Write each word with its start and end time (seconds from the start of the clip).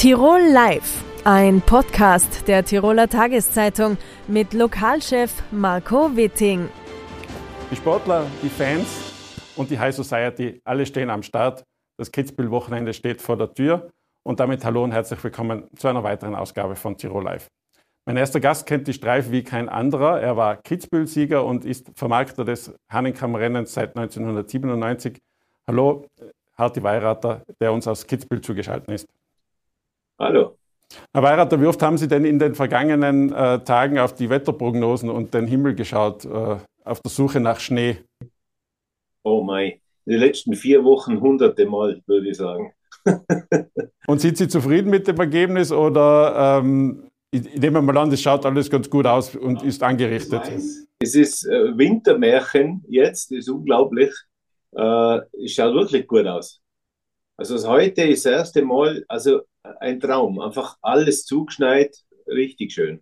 Tirol 0.00 0.40
Live, 0.40 1.04
ein 1.24 1.60
Podcast 1.60 2.48
der 2.48 2.64
Tiroler 2.64 3.06
Tageszeitung 3.06 3.98
mit 4.28 4.54
Lokalchef 4.54 5.30
Marco 5.50 6.16
Witting. 6.16 6.70
Die 7.70 7.76
Sportler, 7.76 8.24
die 8.42 8.48
Fans 8.48 8.88
und 9.56 9.70
die 9.70 9.78
High 9.78 9.94
Society, 9.94 10.58
alle 10.64 10.86
stehen 10.86 11.10
am 11.10 11.22
Start. 11.22 11.64
Das 11.98 12.10
Kitzbühel-Wochenende 12.10 12.94
steht 12.94 13.20
vor 13.20 13.36
der 13.36 13.52
Tür. 13.52 13.90
Und 14.22 14.40
damit 14.40 14.64
hallo 14.64 14.84
und 14.84 14.92
herzlich 14.92 15.22
willkommen 15.22 15.64
zu 15.76 15.88
einer 15.88 16.02
weiteren 16.02 16.34
Ausgabe 16.34 16.76
von 16.76 16.96
Tirol 16.96 17.24
Live. 17.24 17.48
Mein 18.06 18.16
erster 18.16 18.40
Gast 18.40 18.64
kennt 18.64 18.88
die 18.88 18.94
Streif 18.94 19.30
wie 19.30 19.44
kein 19.44 19.68
anderer. 19.68 20.18
Er 20.18 20.34
war 20.34 20.56
Kitzbühel-Sieger 20.56 21.44
und 21.44 21.66
ist 21.66 21.90
Vermarkter 21.94 22.46
des 22.46 22.74
Hahnenkamm-Rennens 22.90 23.74
seit 23.74 23.94
1997. 23.98 25.18
Hallo, 25.68 26.06
Harti 26.56 26.82
Weirater, 26.82 27.42
der 27.60 27.70
uns 27.70 27.86
aus 27.86 28.06
Kitzbühel 28.06 28.40
zugeschaltet 28.40 28.88
ist. 28.90 29.06
Hallo. 30.20 30.58
Herr 31.14 31.22
Weirater, 31.22 31.58
wie 31.62 31.66
oft 31.66 31.80
haben 31.80 31.96
Sie 31.96 32.06
denn 32.06 32.26
in 32.26 32.38
den 32.38 32.54
vergangenen 32.54 33.32
äh, 33.32 33.64
Tagen 33.64 33.98
auf 33.98 34.14
die 34.14 34.28
Wetterprognosen 34.28 35.08
und 35.08 35.32
den 35.32 35.46
Himmel 35.46 35.74
geschaut, 35.74 36.26
äh, 36.26 36.56
auf 36.84 37.00
der 37.00 37.10
Suche 37.10 37.40
nach 37.40 37.58
Schnee? 37.58 37.96
Oh 39.22 39.42
mein, 39.42 39.80
in 40.04 40.12
den 40.12 40.20
letzten 40.20 40.52
vier 40.52 40.84
Wochen 40.84 41.18
hunderte 41.22 41.64
Mal, 41.64 42.02
würde 42.06 42.28
ich 42.28 42.36
sagen. 42.36 42.74
und 44.06 44.20
sind 44.20 44.36
Sie 44.36 44.46
zufrieden 44.46 44.90
mit 44.90 45.08
dem 45.08 45.16
Ergebnis 45.16 45.72
oder 45.72 46.58
ähm, 46.58 47.08
ich 47.30 47.58
nehme 47.58 47.80
mal 47.80 47.96
an, 47.96 48.10
das 48.10 48.20
schaut 48.20 48.44
alles 48.44 48.68
ganz 48.68 48.90
gut 48.90 49.06
aus 49.06 49.34
und 49.34 49.62
ist 49.62 49.82
angerichtet? 49.82 50.42
Es 50.98 51.14
ist 51.14 51.46
äh, 51.46 51.78
Wintermärchen 51.78 52.84
jetzt, 52.90 53.30
das 53.30 53.38
ist 53.38 53.48
unglaublich. 53.48 54.12
Äh, 54.76 55.20
es 55.42 55.52
schaut 55.52 55.72
wirklich 55.72 56.06
gut 56.06 56.26
aus. 56.26 56.60
Also 57.38 57.66
heute 57.70 58.02
ist 58.02 58.26
das 58.26 58.32
erste 58.32 58.62
Mal, 58.62 59.02
also 59.08 59.40
ein 59.62 60.00
Traum. 60.00 60.40
Einfach 60.40 60.76
alles 60.82 61.24
zugeschneit, 61.24 61.96
richtig 62.26 62.72
schön. 62.72 63.00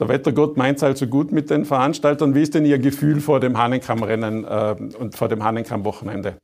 Der 0.00 0.08
Wettergott 0.08 0.56
meint 0.56 0.78
es 0.78 0.84
also 0.84 1.08
gut 1.08 1.32
mit 1.32 1.50
den 1.50 1.64
Veranstaltern. 1.64 2.34
Wie 2.34 2.42
ist 2.42 2.54
denn 2.54 2.64
Ihr 2.64 2.78
Gefühl 2.78 3.20
vor 3.20 3.40
dem 3.40 3.58
Hahnenkamm-Rennen 3.58 4.44
äh, 4.44 4.96
und 4.96 5.16
vor 5.16 5.28
dem 5.28 5.42
Hahnenkamm-Wochenende? 5.42 6.38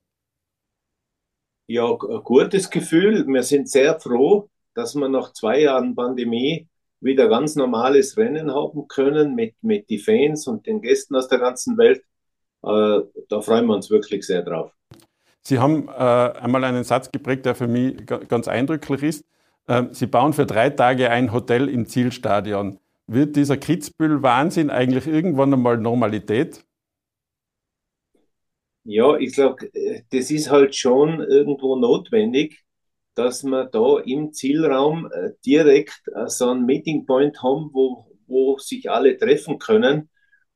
Ja, 1.68 1.88
ein 1.88 2.22
gutes 2.24 2.68
Gefühl. 2.68 3.26
Wir 3.26 3.42
sind 3.44 3.70
sehr 3.70 3.98
froh, 4.00 4.50
dass 4.74 4.96
wir 4.96 5.08
nach 5.08 5.32
zwei 5.32 5.60
Jahren 5.60 5.94
Pandemie 5.94 6.68
wieder 7.00 7.28
ganz 7.28 7.54
normales 7.54 8.16
Rennen 8.16 8.52
haben 8.52 8.88
können 8.88 9.34
mit, 9.34 9.54
mit 9.62 9.88
den 9.88 10.00
Fans 10.00 10.48
und 10.48 10.66
den 10.66 10.82
Gästen 10.82 11.14
aus 11.14 11.28
der 11.28 11.38
ganzen 11.38 11.78
Welt. 11.78 12.02
Äh, 12.62 13.00
da 13.28 13.40
freuen 13.40 13.66
wir 13.66 13.74
uns 13.74 13.88
wirklich 13.88 14.26
sehr 14.26 14.42
drauf. 14.42 14.72
Sie 15.42 15.58
haben 15.58 15.88
äh, 15.88 15.92
einmal 15.92 16.64
einen 16.64 16.84
Satz 16.84 17.12
geprägt, 17.12 17.46
der 17.46 17.54
für 17.54 17.68
mich 17.68 18.04
ganz 18.06 18.48
eindrücklich 18.48 19.02
ist. 19.02 19.24
Ähm, 19.68 19.88
Sie 19.92 20.06
bauen 20.06 20.32
für 20.32 20.46
drei 20.46 20.70
Tage 20.70 21.10
ein 21.10 21.32
Hotel 21.32 21.68
im 21.68 21.86
Zielstadion. 21.86 22.78
Wird 23.06 23.36
dieser 23.36 23.56
Kitzbühel-Wahnsinn 23.56 24.70
eigentlich 24.70 25.06
irgendwann 25.06 25.52
einmal 25.52 25.78
Normalität? 25.78 26.64
Ja, 28.84 29.16
ich 29.16 29.32
glaube, 29.34 29.70
das 30.10 30.30
ist 30.30 30.50
halt 30.50 30.74
schon 30.76 31.20
irgendwo 31.20 31.76
notwendig, 31.76 32.64
dass 33.14 33.44
wir 33.44 33.64
da 33.66 33.98
im 34.00 34.32
Zielraum 34.32 35.06
äh, 35.10 35.30
direkt 35.46 36.02
äh, 36.14 36.28
so 36.28 36.50
einen 36.50 36.66
Meeting 36.66 37.06
Point 37.06 37.42
haben, 37.42 37.70
wo, 37.72 38.06
wo 38.26 38.58
sich 38.58 38.90
alle 38.90 39.16
treffen 39.16 39.58
können 39.58 40.10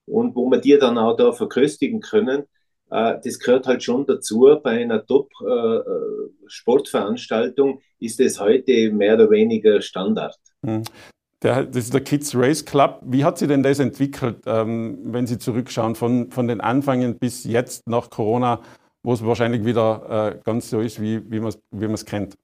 und 0.06 0.34
wo 0.34 0.50
wir 0.50 0.58
die 0.58 0.76
dann 0.78 0.98
auch 0.98 1.16
da 1.16 1.32
verköstigen 1.32 2.00
können. 2.00 2.44
Äh, 2.90 3.18
das 3.22 3.38
gehört 3.38 3.66
halt 3.66 3.82
schon 3.82 4.06
dazu. 4.06 4.48
Bei 4.62 4.80
einer 4.80 5.04
Top-Sportveranstaltung 5.04 7.82
ist 7.98 8.18
es 8.20 8.40
heute 8.40 8.90
mehr 8.92 9.12
oder 9.14 9.30
weniger 9.30 9.82
Standard. 9.82 10.38
Hm. 10.64 10.84
Der, 11.42 11.64
das 11.64 11.84
ist 11.84 11.92
der 11.94 12.02
Kids 12.02 12.34
Race 12.34 12.64
Club. 12.64 13.00
Wie 13.04 13.24
hat 13.24 13.38
sich 13.38 13.46
denn 13.46 13.62
das 13.62 13.78
entwickelt, 13.78 14.42
ähm, 14.46 14.98
wenn 15.04 15.24
Sie 15.26 15.38
zurückschauen, 15.38 15.94
von, 15.94 16.32
von 16.32 16.48
den 16.48 16.60
Anfängen 16.60 17.16
bis 17.18 17.44
jetzt 17.44 17.86
nach 17.86 18.10
Corona, 18.10 18.60
wo 19.04 19.12
es 19.12 19.24
wahrscheinlich 19.24 19.64
wieder 19.64 20.34
äh, 20.34 20.40
ganz 20.42 20.70
so 20.70 20.80
ist, 20.80 21.00
wie, 21.00 21.22
wie 21.30 21.38
man 21.38 21.50
es 21.50 21.60
wie 21.70 21.86
kennt? 22.04 22.34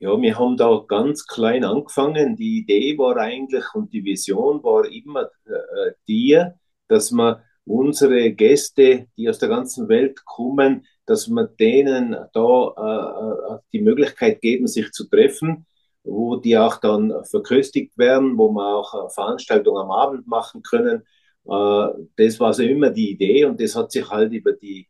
Ja, 0.00 0.10
wir 0.20 0.38
haben 0.38 0.56
da 0.56 0.84
ganz 0.86 1.26
klein 1.26 1.64
angefangen. 1.64 2.36
Die 2.36 2.58
Idee 2.58 2.96
war 2.98 3.16
eigentlich 3.16 3.64
und 3.74 3.92
die 3.92 4.04
Vision 4.04 4.62
war 4.62 4.86
immer 4.86 5.24
äh, 5.44 5.92
die, 6.06 6.40
dass 6.86 7.10
man 7.10 7.42
unsere 7.68 8.32
Gäste, 8.32 9.06
die 9.16 9.28
aus 9.28 9.38
der 9.38 9.48
ganzen 9.48 9.88
Welt 9.88 10.24
kommen, 10.24 10.86
dass 11.06 11.28
wir 11.28 11.46
denen 11.46 12.16
da 12.32 12.74
äh, 12.76 13.54
äh, 13.54 13.58
die 13.72 13.80
Möglichkeit 13.80 14.40
geben, 14.40 14.66
sich 14.66 14.90
zu 14.92 15.08
treffen, 15.08 15.66
wo 16.02 16.36
die 16.36 16.56
auch 16.56 16.76
dann 16.80 17.12
verköstigt 17.24 17.96
werden, 17.98 18.38
wo 18.38 18.50
wir 18.50 18.76
auch 18.76 19.12
Veranstaltungen 19.12 19.82
am 19.82 19.90
Abend 19.90 20.26
machen 20.26 20.62
können. 20.62 21.02
Äh, 21.46 21.88
das 22.16 22.40
war 22.40 22.52
so 22.54 22.62
immer 22.62 22.90
die 22.90 23.10
Idee 23.10 23.44
und 23.44 23.60
das 23.60 23.76
hat 23.76 23.92
sich 23.92 24.08
halt 24.08 24.32
über 24.32 24.52
die, 24.52 24.88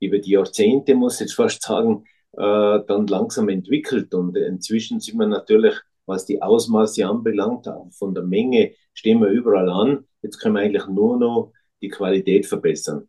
über 0.00 0.18
die 0.18 0.32
Jahrzehnte, 0.32 0.94
muss 0.94 1.14
ich 1.14 1.20
jetzt 1.20 1.34
fast 1.34 1.62
sagen, 1.62 2.04
äh, 2.32 2.80
dann 2.86 3.06
langsam 3.06 3.48
entwickelt. 3.48 4.12
Und 4.14 4.36
inzwischen 4.36 5.00
sind 5.00 5.18
wir 5.18 5.26
natürlich, 5.26 5.74
was 6.06 6.26
die 6.26 6.42
Ausmaße 6.42 7.06
anbelangt, 7.06 7.68
von 7.90 8.14
der 8.14 8.24
Menge 8.24 8.72
stehen 8.94 9.20
wir 9.20 9.28
überall 9.28 9.68
an. 9.68 10.04
Jetzt 10.22 10.38
können 10.38 10.54
wir 10.54 10.62
eigentlich 10.62 10.86
nur 10.86 11.18
noch 11.18 11.52
die 11.80 11.88
Qualität 11.88 12.46
verbessern. 12.46 13.08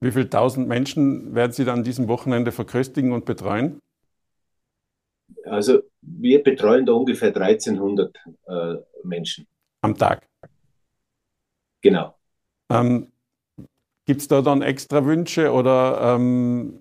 Wie 0.00 0.12
viele 0.12 0.28
tausend 0.28 0.68
Menschen 0.68 1.34
werden 1.34 1.52
Sie 1.52 1.64
dann 1.64 1.78
an 1.78 1.84
diesem 1.84 2.08
Wochenende 2.08 2.52
verköstigen 2.52 3.12
und 3.12 3.24
betreuen? 3.24 3.80
Also 5.44 5.82
wir 6.02 6.42
betreuen 6.42 6.86
da 6.86 6.92
ungefähr 6.92 7.34
1300 7.34 8.16
äh, 8.46 8.74
Menschen. 9.02 9.46
Am 9.82 9.96
Tag? 9.96 10.28
Genau. 11.80 12.14
Ähm, 12.70 13.12
Gibt 14.06 14.20
es 14.20 14.28
da 14.28 14.42
dann 14.42 14.60
extra 14.62 15.04
Wünsche 15.06 15.52
oder 15.52 16.16
ähm, 16.16 16.78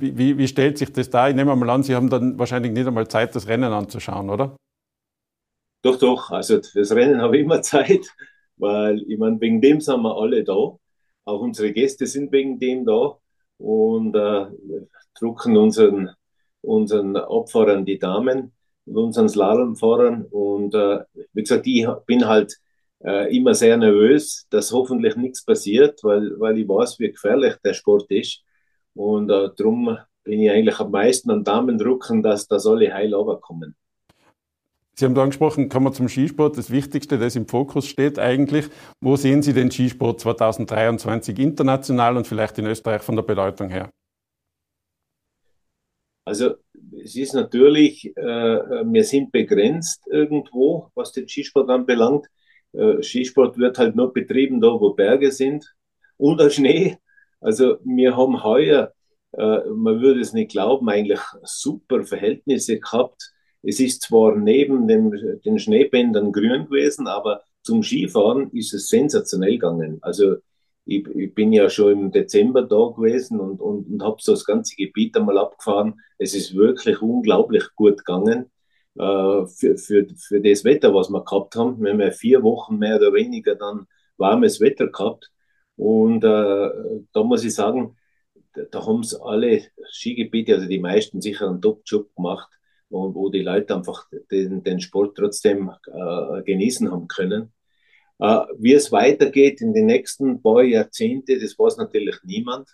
wie, 0.00 0.18
wie, 0.18 0.38
wie, 0.38 0.48
stellt 0.48 0.78
sich 0.78 0.92
das 0.92 1.10
da? 1.10 1.28
Ich 1.28 1.36
nehme 1.36 1.54
mal 1.54 1.70
an, 1.70 1.84
Sie 1.84 1.94
haben 1.94 2.10
dann 2.10 2.38
wahrscheinlich 2.38 2.72
nicht 2.72 2.86
einmal 2.86 3.06
Zeit, 3.06 3.34
das 3.36 3.46
Rennen 3.46 3.72
anzuschauen, 3.72 4.30
oder? 4.30 4.56
Doch, 5.82 5.98
doch. 5.98 6.30
Also 6.30 6.58
das 6.58 6.92
Rennen 6.92 7.20
habe 7.20 7.36
ich 7.36 7.44
immer 7.44 7.62
Zeit 7.62 8.08
weil 8.56 9.02
ich 9.08 9.18
meine, 9.18 9.40
wegen 9.40 9.60
dem 9.60 9.80
sind 9.80 10.02
wir 10.02 10.16
alle 10.16 10.44
da. 10.44 10.76
Auch 11.24 11.40
unsere 11.40 11.72
Gäste 11.72 12.06
sind 12.06 12.32
wegen 12.32 12.58
dem 12.58 12.84
da 12.84 13.16
und 13.58 14.14
äh, 14.14 14.46
drucken 15.18 15.56
unseren, 15.56 16.10
unseren 16.60 17.16
Abfahrern 17.16 17.84
die 17.84 17.98
Damen 17.98 18.52
und 18.86 18.96
unseren 18.96 19.28
Slalomfahrern. 19.28 20.26
Und 20.30 20.74
äh, 20.74 21.00
wie 21.32 21.42
gesagt, 21.42 21.66
ich 21.66 21.86
bin 22.06 22.26
halt 22.26 22.54
äh, 23.04 23.34
immer 23.36 23.54
sehr 23.54 23.76
nervös, 23.76 24.46
dass 24.50 24.72
hoffentlich 24.72 25.16
nichts 25.16 25.44
passiert, 25.44 26.02
weil, 26.02 26.38
weil 26.38 26.58
ich 26.58 26.68
weiß, 26.68 26.98
wie 26.98 27.10
gefährlich 27.10 27.54
der 27.64 27.74
Sport 27.74 28.10
ist. 28.10 28.42
Und 28.94 29.30
äh, 29.30 29.50
darum 29.56 29.98
bin 30.22 30.40
ich 30.40 30.50
eigentlich 30.50 30.78
am 30.80 30.90
meisten 30.90 31.30
an 31.30 31.44
Damen 31.44 31.78
drucken, 31.78 32.22
dass 32.22 32.48
das 32.48 32.66
alle 32.66 32.92
heil 32.92 33.12
kommen. 33.40 33.76
Sie 34.96 35.04
haben 35.04 35.18
angesprochen, 35.18 35.68
kommen 35.68 35.86
wir 35.86 35.92
zum 35.92 36.08
Skisport. 36.08 36.56
Das 36.56 36.70
Wichtigste, 36.70 37.18
das 37.18 37.34
im 37.34 37.48
Fokus 37.48 37.88
steht 37.88 38.20
eigentlich. 38.20 38.66
Wo 39.00 39.16
sehen 39.16 39.42
Sie 39.42 39.52
den 39.52 39.70
Skisport 39.70 40.20
2023 40.20 41.36
international 41.40 42.16
und 42.16 42.28
vielleicht 42.28 42.58
in 42.58 42.66
Österreich 42.66 43.02
von 43.02 43.16
der 43.16 43.24
Bedeutung 43.24 43.70
her? 43.70 43.90
Also 46.24 46.54
es 47.02 47.16
ist 47.16 47.34
natürlich, 47.34 48.16
äh, 48.16 48.22
wir 48.22 49.04
sind 49.04 49.32
begrenzt 49.32 50.06
irgendwo, 50.10 50.90
was 50.94 51.10
den 51.10 51.28
Skisport 51.28 51.68
anbelangt. 51.70 52.26
Äh, 52.72 53.02
Skisport 53.02 53.58
wird 53.58 53.78
halt 53.78 53.96
nur 53.96 54.12
betrieben 54.12 54.60
da, 54.60 54.68
wo 54.68 54.94
Berge 54.94 55.32
sind 55.32 55.74
und 56.16 56.40
der 56.40 56.50
Schnee. 56.50 56.98
Also 57.40 57.78
wir 57.84 58.16
haben 58.16 58.44
heuer, 58.44 58.92
äh, 59.32 59.58
man 59.68 60.00
würde 60.00 60.20
es 60.20 60.32
nicht 60.32 60.52
glauben, 60.52 60.88
eigentlich 60.88 61.20
super 61.42 62.04
Verhältnisse 62.04 62.78
gehabt 62.78 63.33
es 63.66 63.80
ist 63.80 64.02
zwar 64.02 64.36
neben 64.36 64.86
dem, 64.86 65.12
den 65.44 65.58
Schneebändern 65.58 66.32
grün 66.32 66.66
gewesen, 66.66 67.06
aber 67.06 67.42
zum 67.62 67.82
Skifahren 67.82 68.50
ist 68.52 68.74
es 68.74 68.88
sensationell 68.88 69.52
gegangen. 69.52 69.98
Also 70.02 70.36
ich, 70.84 71.06
ich 71.08 71.34
bin 71.34 71.52
ja 71.52 71.70
schon 71.70 71.92
im 71.92 72.12
Dezember 72.12 72.62
da 72.62 72.92
gewesen 72.94 73.40
und, 73.40 73.60
und, 73.60 73.90
und 73.90 74.02
habe 74.02 74.16
so 74.20 74.32
das 74.32 74.44
ganze 74.44 74.76
Gebiet 74.76 75.16
einmal 75.16 75.38
abgefahren. 75.38 76.00
Es 76.18 76.34
ist 76.34 76.54
wirklich 76.54 77.00
unglaublich 77.00 77.64
gut 77.74 77.98
gegangen 77.98 78.50
äh, 78.96 79.46
für, 79.46 79.78
für, 79.78 80.06
für 80.16 80.40
das 80.40 80.64
Wetter, 80.64 80.94
was 80.94 81.08
wir 81.08 81.24
gehabt 81.24 81.56
haben. 81.56 81.82
Wir 81.82 81.92
haben 81.92 82.00
ja 82.00 82.10
vier 82.10 82.42
Wochen 82.42 82.78
mehr 82.78 82.96
oder 82.96 83.14
weniger 83.14 83.54
dann 83.54 83.86
warmes 84.18 84.60
Wetter 84.60 84.88
gehabt. 84.88 85.30
Und 85.76 86.22
äh, 86.22 86.70
da 87.12 87.22
muss 87.22 87.44
ich 87.44 87.54
sagen, 87.54 87.96
da, 88.52 88.62
da 88.70 88.86
haben 88.86 89.00
es 89.00 89.14
alle 89.14 89.62
Skigebiete, 89.90 90.54
also 90.54 90.68
die 90.68 90.78
meisten 90.78 91.22
sicher 91.22 91.48
einen 91.48 91.62
Top-Job 91.62 92.14
gemacht 92.14 92.48
und 92.90 93.14
wo 93.14 93.30
die 93.30 93.42
Leute 93.42 93.74
einfach 93.74 94.08
den, 94.30 94.62
den 94.62 94.80
Sport 94.80 95.16
trotzdem 95.16 95.70
äh, 95.86 96.42
genießen 96.42 96.90
haben 96.90 97.08
können. 97.08 97.52
Äh, 98.18 98.40
wie 98.58 98.72
es 98.74 98.92
weitergeht 98.92 99.60
in 99.60 99.72
den 99.74 99.86
nächsten 99.86 100.42
paar 100.42 100.62
Jahrzehnte, 100.62 101.38
das 101.38 101.58
weiß 101.58 101.76
natürlich 101.76 102.16
niemand. 102.24 102.68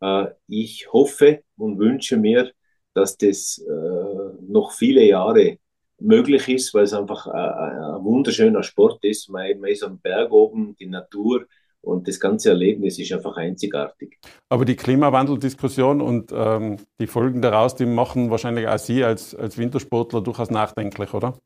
Äh, 0.00 0.28
ich 0.48 0.92
hoffe 0.92 1.42
und 1.56 1.78
wünsche 1.78 2.16
mir, 2.16 2.50
dass 2.94 3.16
das 3.16 3.58
äh, 3.58 4.42
noch 4.48 4.72
viele 4.72 5.04
Jahre 5.04 5.58
möglich 5.98 6.48
ist, 6.48 6.74
weil 6.74 6.84
es 6.84 6.94
einfach 6.94 7.26
ein, 7.26 7.34
ein 7.34 8.04
wunderschöner 8.04 8.62
Sport 8.62 9.04
ist. 9.04 9.28
Man, 9.28 9.60
man 9.60 9.70
ist 9.70 9.82
am 9.84 10.00
Berg 10.00 10.32
oben, 10.32 10.74
die 10.76 10.86
Natur 10.86 11.46
und 11.82 12.08
das 12.08 12.20
ganze 12.20 12.50
Erlebnis 12.50 12.98
ist 12.98 13.12
einfach 13.12 13.36
einzigartig. 13.36 14.18
Aber 14.48 14.64
die 14.64 14.76
Klimawandeldiskussion 14.76 16.00
und 16.00 16.30
ähm, 16.32 16.76
die 17.00 17.06
Folgen 17.06 17.42
daraus, 17.42 17.74
die 17.74 17.86
machen 17.86 18.30
wahrscheinlich 18.30 18.68
auch 18.68 18.78
Sie 18.78 19.02
als, 19.04 19.34
als 19.34 19.58
Wintersportler 19.58 20.20
durchaus 20.20 20.50
nachdenklich, 20.50 21.14
oder? 21.14 21.38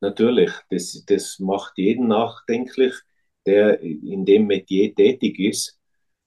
Natürlich, 0.00 0.52
das, 0.70 1.04
das 1.06 1.38
macht 1.40 1.72
jeden 1.76 2.08
nachdenklich, 2.08 2.94
der 3.46 3.80
in 3.80 4.24
dem 4.24 4.46
Metier 4.46 4.94
tätig 4.94 5.38
ist. 5.38 5.80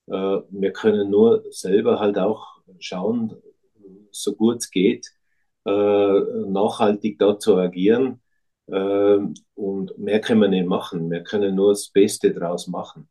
Äh, 0.07 0.39
wir 0.49 0.73
können 0.73 1.09
nur 1.09 1.43
selber 1.51 1.99
halt 1.99 2.17
auch 2.17 2.61
schauen, 2.79 3.35
so 4.11 4.35
gut 4.35 4.57
es 4.57 4.71
geht, 4.71 5.07
äh, 5.65 5.71
nachhaltig 5.71 7.19
da 7.19 7.39
zu 7.39 7.57
agieren. 7.57 8.20
Äh, 8.71 9.19
und 9.55 9.97
mehr 9.97 10.21
können 10.21 10.41
wir 10.41 10.47
nicht 10.47 10.67
machen. 10.67 11.09
Wir 11.11 11.23
können 11.23 11.55
nur 11.55 11.71
das 11.71 11.89
Beste 11.89 12.33
draus 12.33 12.67
machen. 12.67 13.07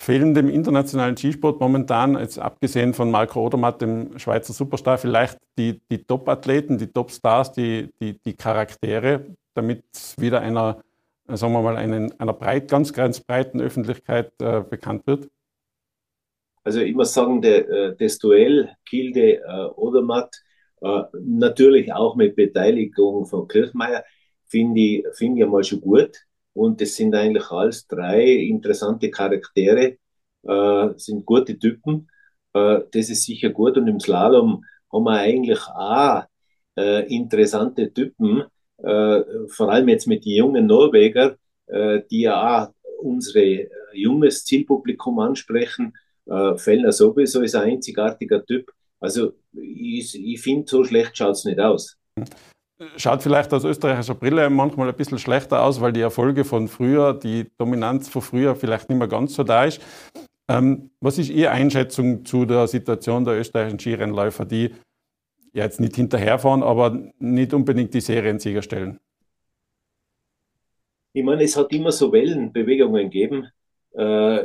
Fehlen 0.00 0.34
dem 0.34 0.50
internationalen 0.50 1.16
Skisport 1.16 1.60
momentan, 1.60 2.18
jetzt 2.18 2.38
abgesehen 2.38 2.92
von 2.92 3.10
Marco 3.10 3.44
Odermatt, 3.46 3.80
dem 3.80 4.18
Schweizer 4.18 4.52
Superstar, 4.52 4.98
vielleicht 4.98 5.38
die, 5.56 5.80
die 5.90 6.04
Top-Athleten, 6.04 6.76
die 6.76 6.88
Top-Stars, 6.88 7.52
die, 7.52 7.90
die, 8.00 8.18
die 8.18 8.34
Charaktere, 8.34 9.24
damit 9.54 9.82
wieder 10.18 10.40
einer, 10.40 10.82
sagen 11.26 11.54
wir 11.54 11.62
mal, 11.62 11.76
einen, 11.76 12.18
einer 12.20 12.34
breit, 12.34 12.68
ganz, 12.68 12.92
ganz 12.92 13.20
breiten 13.20 13.62
Öffentlichkeit 13.62 14.32
äh, 14.42 14.60
bekannt 14.60 15.06
wird? 15.06 15.30
Also 16.64 16.80
ich 16.80 16.94
muss 16.94 17.14
sagen, 17.14 17.40
der, 17.40 17.68
äh, 17.68 17.96
das 17.96 18.18
Duell 18.18 18.70
Kilde 18.84 19.36
äh, 19.36 19.66
Odermatt, 19.74 20.34
äh, 20.34 20.53
natürlich 20.80 21.92
auch 21.92 22.16
mit 22.16 22.36
Beteiligung 22.36 23.26
von 23.26 23.48
Kirchmeier, 23.48 24.04
finde 24.46 24.80
ich, 24.80 25.04
find 25.14 25.38
ich 25.38 25.44
einmal 25.44 25.64
schon 25.64 25.80
gut. 25.80 26.10
Und 26.52 26.80
das 26.80 26.94
sind 26.94 27.14
eigentlich 27.14 27.50
alles 27.50 27.86
drei 27.86 28.24
interessante 28.24 29.10
Charaktere, 29.10 29.96
äh, 30.44 30.88
sind 30.96 31.26
gute 31.26 31.58
Typen. 31.58 32.08
Äh, 32.52 32.80
das 32.92 33.10
ist 33.10 33.24
sicher 33.24 33.50
gut. 33.50 33.76
Und 33.76 33.88
im 33.88 34.00
Slalom 34.00 34.64
haben 34.92 35.04
wir 35.04 35.18
eigentlich 35.18 35.60
auch 35.68 36.24
äh, 36.76 37.14
interessante 37.14 37.92
Typen, 37.92 38.44
äh, 38.78 39.22
vor 39.48 39.70
allem 39.70 39.88
jetzt 39.88 40.06
mit 40.06 40.24
den 40.24 40.36
jungen 40.36 40.66
Norweger, 40.66 41.36
äh, 41.66 42.02
die 42.10 42.22
ja 42.22 42.64
auch 42.64 42.74
unsere 43.00 43.44
äh, 43.44 43.68
junges 43.92 44.44
Zielpublikum 44.44 45.18
ansprechen. 45.18 45.94
Äh, 46.26 46.56
Fellner 46.56 46.92
sowieso 46.92 47.42
ist 47.42 47.54
ein 47.56 47.72
einzigartiger 47.72 48.44
Typ. 48.44 48.70
Also 49.04 49.34
ich, 49.52 50.18
ich 50.18 50.40
finde, 50.40 50.66
so 50.66 50.82
schlecht 50.82 51.16
schaut 51.16 51.32
es 51.32 51.44
nicht 51.44 51.60
aus. 51.60 51.98
Schaut 52.96 53.22
vielleicht 53.22 53.52
aus 53.52 53.62
österreichischer 53.64 54.14
Brille 54.14 54.48
manchmal 54.48 54.88
ein 54.88 54.96
bisschen 54.96 55.18
schlechter 55.18 55.62
aus, 55.62 55.82
weil 55.82 55.92
die 55.92 56.00
Erfolge 56.00 56.44
von 56.44 56.68
früher, 56.68 57.12
die 57.12 57.50
Dominanz 57.58 58.08
von 58.08 58.22
früher 58.22 58.56
vielleicht 58.56 58.88
nicht 58.88 58.98
mehr 58.98 59.06
ganz 59.06 59.34
so 59.34 59.44
da 59.44 59.66
ist. 59.66 59.82
Ähm, 60.48 60.90
was 61.00 61.18
ist 61.18 61.28
Ihre 61.28 61.50
Einschätzung 61.50 62.24
zu 62.24 62.46
der 62.46 62.66
Situation 62.66 63.26
der 63.26 63.38
österreichischen 63.38 63.78
Skirennläufer, 63.78 64.46
die 64.46 64.74
ja 65.52 65.64
jetzt 65.64 65.80
nicht 65.80 65.96
hinterherfahren, 65.96 66.62
aber 66.62 66.98
nicht 67.18 67.52
unbedingt 67.52 67.92
die 67.92 68.00
Seriensieger 68.00 68.62
stellen? 68.62 69.00
Ich 71.12 71.22
meine, 71.22 71.44
es 71.44 71.56
hat 71.58 71.72
immer 71.72 71.92
so 71.92 72.10
Wellenbewegungen 72.10 73.10
gegeben. 73.10 73.48
Äh, 73.92 74.44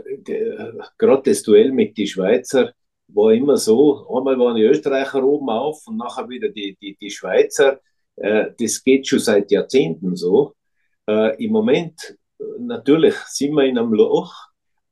Gerade 0.97 1.23
das 1.25 1.43
Duell 1.43 1.71
mit 1.71 1.97
den 1.97 2.07
Schweizer 2.07 2.73
war 3.13 3.33
immer 3.33 3.57
so, 3.57 4.07
einmal 4.15 4.37
waren 4.39 4.55
die 4.55 4.63
Österreicher 4.63 5.23
oben 5.23 5.49
auf 5.49 5.85
und 5.87 5.97
nachher 5.97 6.29
wieder 6.29 6.49
die, 6.49 6.77
die, 6.81 6.97
die 6.99 7.09
Schweizer. 7.09 7.79
Äh, 8.15 8.51
das 8.59 8.83
geht 8.83 9.07
schon 9.07 9.19
seit 9.19 9.51
Jahrzehnten 9.51 10.15
so. 10.15 10.53
Äh, 11.07 11.43
Im 11.43 11.51
Moment, 11.51 12.17
natürlich 12.59 13.15
sind 13.27 13.53
wir 13.53 13.65
in 13.65 13.77
einem 13.77 13.93
Loch, 13.93 14.33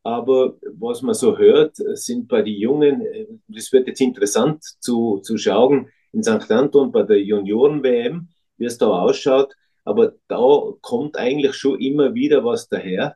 aber 0.03 0.55
was 0.79 1.01
man 1.01 1.13
so 1.13 1.37
hört, 1.37 1.75
sind 1.75 2.27
bei 2.27 2.41
den 2.41 2.55
Jungen, 2.55 3.01
äh, 3.01 3.27
das 3.47 3.71
wird 3.71 3.87
jetzt 3.87 4.01
interessant 4.01 4.63
zu, 4.79 5.19
zu 5.19 5.37
schauen, 5.37 5.89
in 6.13 6.23
St. 6.23 6.49
Anton 6.51 6.91
bei 6.91 7.03
der 7.03 7.21
Junioren-WM, 7.21 8.29
wie 8.57 8.65
es 8.65 8.77
da 8.77 8.87
ausschaut. 8.87 9.53
Aber 9.83 10.13
da 10.27 10.73
kommt 10.81 11.17
eigentlich 11.17 11.55
schon 11.55 11.79
immer 11.79 12.13
wieder 12.13 12.43
was 12.43 12.67
daher. 12.67 13.15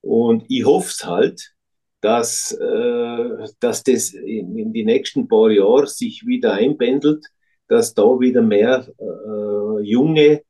Und 0.00 0.44
ich 0.48 0.64
hoffe 0.64 0.88
es 0.88 1.04
halt, 1.04 1.54
dass, 2.00 2.52
äh, 2.52 3.48
dass 3.60 3.82
das 3.82 4.12
in, 4.14 4.56
in 4.56 4.72
die 4.72 4.84
nächsten 4.84 5.28
paar 5.28 5.50
Jahre 5.50 5.86
sich 5.86 6.26
wieder 6.26 6.54
einpendelt, 6.54 7.26
dass 7.68 7.94
da 7.94 8.02
wieder 8.18 8.42
mehr 8.42 8.86
äh, 8.98 9.82
Junge 9.82 10.42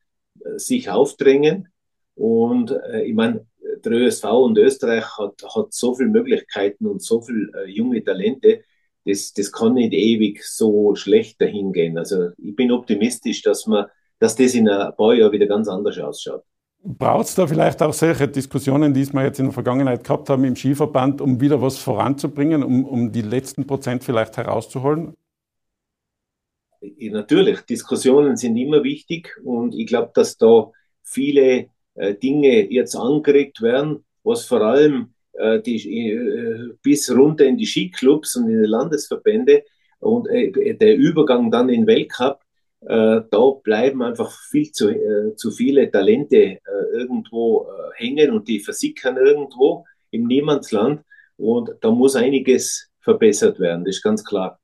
äh, 0.44 0.58
sich 0.58 0.88
aufdrängen. 0.90 1.68
Und 2.14 2.70
äh, 2.70 3.02
ich 3.04 3.14
meine, 3.14 3.46
der 3.84 3.92
ÖSV 3.92 4.24
und 4.24 4.58
Österreich 4.58 5.04
hat, 5.18 5.42
hat 5.54 5.72
so 5.72 5.94
viele 5.94 6.10
Möglichkeiten 6.10 6.86
und 6.86 7.02
so 7.02 7.20
viele 7.20 7.50
äh, 7.54 7.68
junge 7.68 8.02
Talente, 8.04 8.62
das, 9.04 9.32
das 9.32 9.50
kann 9.50 9.74
nicht 9.74 9.92
ewig 9.92 10.44
so 10.44 10.94
schlecht 10.94 11.40
dahingehen. 11.40 11.98
Also 11.98 12.30
ich 12.38 12.54
bin 12.54 12.70
optimistisch, 12.72 13.42
dass 13.42 13.66
man, 13.66 13.86
dass 14.18 14.36
das 14.36 14.54
in 14.54 14.68
ein 14.68 14.94
paar 14.96 15.14
Jahren 15.14 15.32
wieder 15.32 15.46
ganz 15.46 15.68
anders 15.68 15.98
ausschaut. 15.98 16.44
Braucht 16.82 17.26
es 17.26 17.34
da 17.34 17.46
vielleicht 17.46 17.82
auch 17.82 17.92
solche 17.92 18.26
Diskussionen, 18.26 18.94
die 18.94 19.12
wir 19.12 19.24
jetzt 19.24 19.38
in 19.38 19.46
der 19.46 19.52
Vergangenheit 19.52 20.02
gehabt 20.02 20.30
haben 20.30 20.44
im 20.44 20.56
Skiverband, 20.56 21.20
um 21.20 21.38
wieder 21.40 21.60
was 21.60 21.76
voranzubringen, 21.76 22.62
um, 22.62 22.86
um 22.86 23.12
die 23.12 23.20
letzten 23.20 23.66
Prozent 23.66 24.02
vielleicht 24.02 24.38
herauszuholen? 24.38 25.14
Natürlich, 26.80 27.60
Diskussionen 27.62 28.36
sind 28.38 28.56
immer 28.56 28.82
wichtig 28.82 29.36
und 29.44 29.74
ich 29.74 29.86
glaube, 29.86 30.12
dass 30.14 30.38
da 30.38 30.70
viele 31.02 31.68
äh, 31.94 32.14
Dinge 32.14 32.70
jetzt 32.72 32.96
angeregt 32.96 33.60
werden, 33.60 34.04
was 34.22 34.46
vor 34.46 34.62
allem 34.62 35.12
äh, 35.32 35.60
die, 35.60 36.10
äh, 36.12 36.72
bis 36.82 37.14
runter 37.14 37.44
in 37.44 37.58
die 37.58 37.66
Skiclubs 37.66 38.36
und 38.36 38.48
in 38.48 38.62
die 38.62 38.68
Landesverbände 38.68 39.64
und 39.98 40.28
der 40.30 40.96
Übergang 40.96 41.50
dann 41.50 41.68
in 41.68 41.82
den 41.82 41.86
Weltcup 41.86 42.40
äh, 42.82 43.20
da 43.30 43.50
bleiben 43.62 44.02
einfach 44.02 44.30
viel 44.50 44.72
zu, 44.72 44.90
äh, 44.90 45.34
zu 45.36 45.50
viele 45.50 45.90
Talente 45.90 46.36
äh, 46.36 46.60
irgendwo 46.92 47.66
äh, 47.66 48.02
hängen 48.02 48.30
und 48.30 48.48
die 48.48 48.60
versickern 48.60 49.16
irgendwo 49.16 49.84
im 50.10 50.26
Niemandsland. 50.26 51.04
Und 51.36 51.70
da 51.80 51.90
muss 51.90 52.16
einiges 52.16 52.90
verbessert 53.00 53.60
werden, 53.60 53.84
das 53.84 53.96
ist 53.96 54.02
ganz 54.02 54.24
klar. 54.24 54.58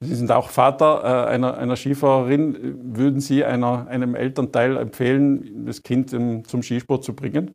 Sie 0.00 0.14
sind 0.14 0.30
auch 0.30 0.50
Vater 0.50 1.02
äh, 1.02 1.30
einer, 1.30 1.56
einer 1.56 1.76
Skifahrerin. 1.76 2.96
Würden 2.96 3.20
Sie 3.20 3.44
einer, 3.44 3.86
einem 3.88 4.14
Elternteil 4.14 4.76
empfehlen, 4.76 5.64
das 5.64 5.82
Kind 5.82 6.12
im, 6.12 6.44
zum 6.44 6.62
Skisport 6.62 7.04
zu 7.04 7.14
bringen? 7.14 7.54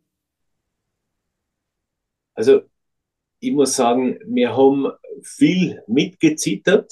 Also, 2.34 2.62
ich 3.40 3.52
muss 3.52 3.76
sagen, 3.76 4.18
wir 4.26 4.56
haben 4.56 4.88
viel 5.22 5.84
mitgezittert 5.88 6.92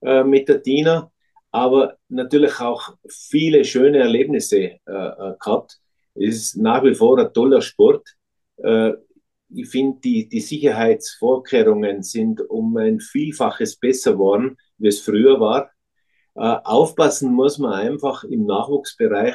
äh, 0.00 0.24
mit 0.24 0.48
der 0.48 0.62
Tina 0.62 1.12
aber 1.50 1.96
natürlich 2.08 2.60
auch 2.60 2.94
viele 3.08 3.64
schöne 3.64 3.98
Erlebnisse 3.98 4.58
äh, 4.58 4.78
äh, 4.86 5.34
gehabt. 5.38 5.78
Es 6.14 6.36
ist 6.36 6.56
nach 6.56 6.84
wie 6.84 6.94
vor 6.94 7.18
ein 7.18 7.32
toller 7.32 7.60
Sport. 7.60 8.16
Äh, 8.58 8.92
ich 9.52 9.68
finde, 9.68 9.98
die, 10.00 10.28
die 10.28 10.40
Sicherheitsvorkehrungen 10.40 12.02
sind 12.02 12.40
um 12.48 12.76
ein 12.76 13.00
Vielfaches 13.00 13.76
besser 13.76 14.12
geworden, 14.12 14.56
wie 14.78 14.88
es 14.88 15.00
früher 15.00 15.40
war. 15.40 15.70
Äh, 16.36 16.56
aufpassen 16.64 17.32
muss 17.32 17.58
man 17.58 17.72
einfach 17.72 18.22
im 18.24 18.46
Nachwuchsbereich. 18.46 19.34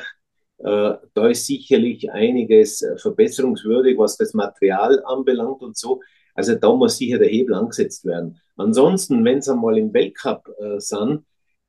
Äh, 0.59 0.93
da 1.13 1.27
ist 1.27 1.45
sicherlich 1.45 2.09
einiges 2.11 2.81
äh, 2.81 2.97
verbesserungswürdig, 2.97 3.97
was 3.97 4.15
das 4.15 4.33
Material 4.33 5.03
anbelangt 5.05 5.61
und 5.61 5.75
so. 5.75 6.01
Also 6.33 6.55
da 6.55 6.73
muss 6.73 6.97
sicher 6.97 7.19
der 7.19 7.27
Hebel 7.27 7.55
angesetzt 7.55 8.05
werden. 8.05 8.39
Ansonsten, 8.55 9.23
wenn 9.25 9.39
es 9.39 9.49
einmal 9.49 9.77
im 9.77 9.93
Weltcup 9.93 10.49
sind, 10.77 11.25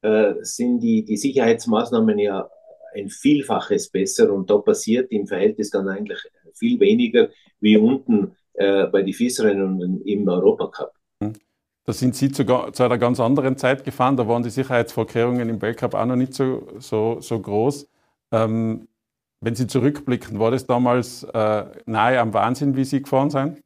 äh, 0.07 0.45
sind 0.45 0.81
die, 0.81 1.05
die 1.05 1.17
Sicherheitsmaßnahmen 1.17 2.17
ja 2.19 2.49
ein 2.95 3.09
Vielfaches 3.09 3.91
besser 3.91 4.33
und 4.33 4.49
da 4.49 4.59
passiert 4.59 5.11
im 5.11 5.27
Verhältnis 5.27 5.71
dann 5.71 5.89
eigentlich 5.89 6.21
viel 6.55 6.79
weniger 6.79 7.29
wie 7.59 7.77
unten 7.77 8.37
äh, 8.55 8.87
bei 8.87 9.03
den 9.03 9.13
FIS-Rennen 9.13 10.03
im 10.03 10.29
Europacup. 10.29 10.93
Da 11.85 11.93
sind 11.93 12.15
Sie 12.15 12.31
zu, 12.31 12.45
zu, 12.45 12.83
einer 12.85 12.99
ganz 12.99 13.19
anderen 13.19 13.57
Zeit 13.57 13.85
gefahren, 13.85 14.17
da 14.17 14.29
waren 14.29 14.45
die 14.45 14.51
Sicherheitsvorkehrungen 14.51 15.49
im 15.49 15.61
Weltcup 15.61 15.95
auch 15.95 16.07
noch 16.07 16.17
nicht 16.17 16.35
so, 16.35 16.69
so, 16.79 17.21
so 17.21 17.41
groß. 17.41 17.89
Ähm, 18.31 18.87
wenn 19.41 19.57
Sie 19.57 19.67
zurückblicken, 19.67 20.39
war 20.39 20.53
das 20.53 20.67
damals 20.67 21.25
äh, 21.25 21.65
nahe 21.85 22.21
am 22.21 22.33
Wahnsinn, 22.33 22.77
wie 22.77 22.85
Sie 22.85 23.03
gefahren 23.03 23.31
sind? 23.31 23.61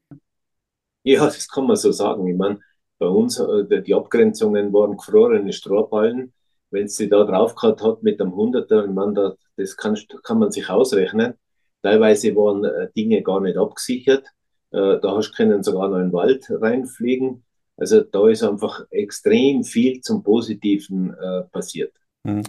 Ja, 1.02 1.26
das 1.26 1.48
kann 1.48 1.66
man 1.66 1.76
so 1.76 1.92
sagen. 1.92 2.26
Ich 2.26 2.36
meine, 2.36 2.60
bei 3.00 3.06
uns, 3.06 3.40
äh, 3.40 3.82
die 3.82 3.94
Abgrenzungen 3.94 4.72
waren 4.72 4.96
gefrorene 4.96 5.52
Strohballen. 5.52 6.32
Wenn 6.70 6.86
sie 6.86 7.08
da 7.08 7.24
drauf 7.24 7.56
gehabt 7.56 7.82
hat 7.82 8.02
mit 8.04 8.20
einem 8.20 8.36
Hunderter, 8.36 8.86
man, 8.86 9.14
da, 9.14 9.34
das 9.56 9.76
kann, 9.76 9.98
kann 10.22 10.38
man 10.38 10.52
sich 10.52 10.68
ausrechnen. 10.68 11.34
Teilweise 11.82 12.36
waren 12.36 12.64
äh, 12.64 12.90
Dinge 12.94 13.22
gar 13.22 13.40
nicht 13.40 13.56
abgesichert. 13.56 14.26
Äh, 14.70 15.00
da 15.00 15.16
hast 15.16 15.34
können 15.34 15.62
sogar 15.64 15.88
noch 15.88 15.96
in 15.96 16.08
den 16.08 16.12
Wald 16.12 16.46
reinfliegen. 16.50 17.42
Also 17.76 18.02
da 18.02 18.28
ist 18.28 18.42
einfach 18.44 18.84
extrem 18.90 19.64
viel 19.64 20.02
zum 20.02 20.22
Positiven 20.22 21.14
äh, 21.14 21.42
passiert. 21.50 21.94
Mhm. 22.24 22.42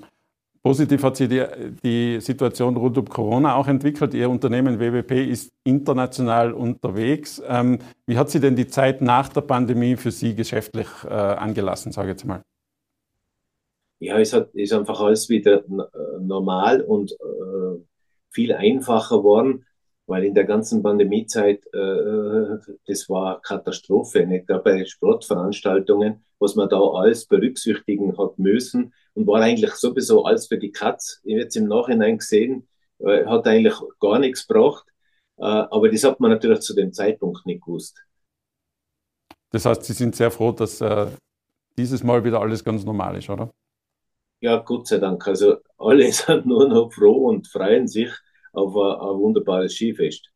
Positiv 0.64 1.04
hat 1.04 1.16
sich 1.16 1.28
die, 1.28 1.44
die, 1.84 2.22
Situation 2.22 2.78
rund 2.78 2.96
um 2.96 3.10
Corona 3.10 3.56
auch 3.56 3.68
entwickelt. 3.68 4.14
Ihr 4.14 4.30
Unternehmen 4.30 4.80
WWP 4.80 5.28
ist 5.28 5.52
international 5.64 6.54
unterwegs. 6.54 7.42
Ähm, 7.48 7.80
wie 8.06 8.16
hat 8.16 8.30
sich 8.30 8.42
denn 8.42 8.56
die 8.56 8.68
Zeit 8.68 9.02
nach 9.02 9.30
der 9.30 9.42
Pandemie 9.42 9.96
für 9.96 10.12
Sie 10.12 10.36
geschäftlich 10.36 10.88
äh, 11.06 11.10
angelassen, 11.10 11.92
sage 11.92 12.10
ich 12.10 12.14
jetzt 12.14 12.26
mal? 12.26 12.44
Ja, 14.00 14.20
es 14.20 14.34
hat, 14.34 14.54
ist 14.54 14.74
einfach 14.74 15.02
alles 15.02 15.30
wieder 15.30 15.64
äh, 15.64 16.20
normal 16.20 16.82
und 16.82 17.12
äh, 17.12 17.80
viel 18.30 18.54
einfacher 18.54 19.18
geworden, 19.18 19.66
weil 20.12 20.26
in 20.26 20.34
der 20.34 20.44
ganzen 20.44 20.84
Pandemiezeit, 20.84 21.66
äh, 21.74 22.58
das 22.86 23.10
war 23.10 23.42
Katastrophe, 23.42 24.28
nicht? 24.28 24.50
Da 24.50 24.58
bei 24.58 24.84
Sportveranstaltungen, 24.84 26.26
was 26.38 26.56
man 26.56 26.68
da 26.68 26.82
alles 26.82 27.26
berücksichtigen 27.26 28.18
hat 28.18 28.38
müssen 28.38 28.94
und 29.14 29.26
war 29.26 29.40
eigentlich 29.40 29.72
sowieso 29.76 30.26
alles 30.26 30.48
für 30.48 30.58
die 30.58 30.74
Katz. 30.74 31.22
Jetzt 31.24 31.56
im 31.56 31.70
Nachhinein 31.70 32.18
gesehen, 32.18 32.68
äh, 33.00 33.26
hat 33.26 33.48
eigentlich 33.48 33.76
gar 34.02 34.20
nichts 34.20 34.46
gebracht, 34.46 34.86
äh, 35.38 35.46
aber 35.46 35.90
das 35.90 36.04
hat 36.04 36.20
man 36.20 36.32
natürlich 36.32 36.60
zu 36.60 36.76
dem 36.76 36.92
Zeitpunkt 36.92 37.46
nicht 37.46 37.64
gewusst. 37.64 37.98
Das 39.52 39.66
heißt, 39.66 39.86
Sie 39.86 39.94
sind 39.94 40.14
sehr 40.14 40.30
froh, 40.30 40.52
dass 40.52 40.82
äh, 40.82 41.08
dieses 41.78 42.04
Mal 42.04 42.22
wieder 42.26 42.42
alles 42.42 42.66
ganz 42.66 42.84
normal 42.84 43.18
ist, 43.18 43.30
oder? 43.30 43.50
Ja, 44.42 44.58
Gott 44.58 44.88
sei 44.88 44.98
Dank. 44.98 45.26
Also 45.26 45.60
alle 45.78 46.12
sind 46.12 46.46
nur 46.46 46.68
noch 46.68 46.92
froh 46.92 47.30
und 47.30 47.48
freuen 47.48 47.88
sich 47.88 48.12
auf 48.54 48.76
ein, 48.76 49.10
ein 49.10 49.20
wunderbares 49.20 49.76
Skifest. 49.76 50.32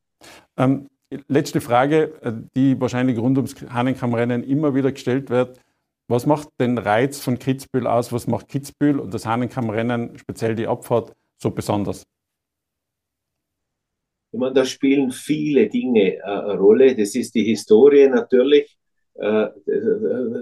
Ähm, 0.58 0.88
letzte 1.28 1.62
Frage, 1.62 2.14
äh, 2.22 2.34
die 2.56 2.80
wahrscheinlich 2.80 3.18
rund 3.18 3.38
ums 3.38 3.56
Hahnenkammrennen 3.70 4.44
immer 4.44 4.76
wieder 4.76 4.92
gestellt 4.92 5.30
wird. 5.30 5.60
Was 6.08 6.26
macht 6.26 6.50
den 6.60 6.78
Reiz 6.78 7.20
von 7.20 7.40
Kitzbühel 7.40 7.88
aus? 7.88 8.14
Was 8.14 8.28
macht 8.28 8.48
Kitzbühel 8.48 9.00
und 9.00 9.14
das 9.14 9.26
Hahnenkammrennen, 9.26 10.18
speziell 10.18 10.56
die 10.56 10.68
Abfahrt, 10.68 11.14
so 11.42 11.50
besonders? 11.50 12.04
Ich 14.32 14.40
meine, 14.40 14.54
da 14.54 14.66
spielen 14.66 15.12
viele 15.12 15.68
Dinge 15.68 16.18
äh, 16.18 16.22
eine 16.22 16.58
Rolle. 16.58 16.96
Das 16.96 17.16
ist 17.16 17.34
die 17.36 17.44
Historie 17.44 18.08
natürlich. 18.08 18.78
Äh, 19.16 19.48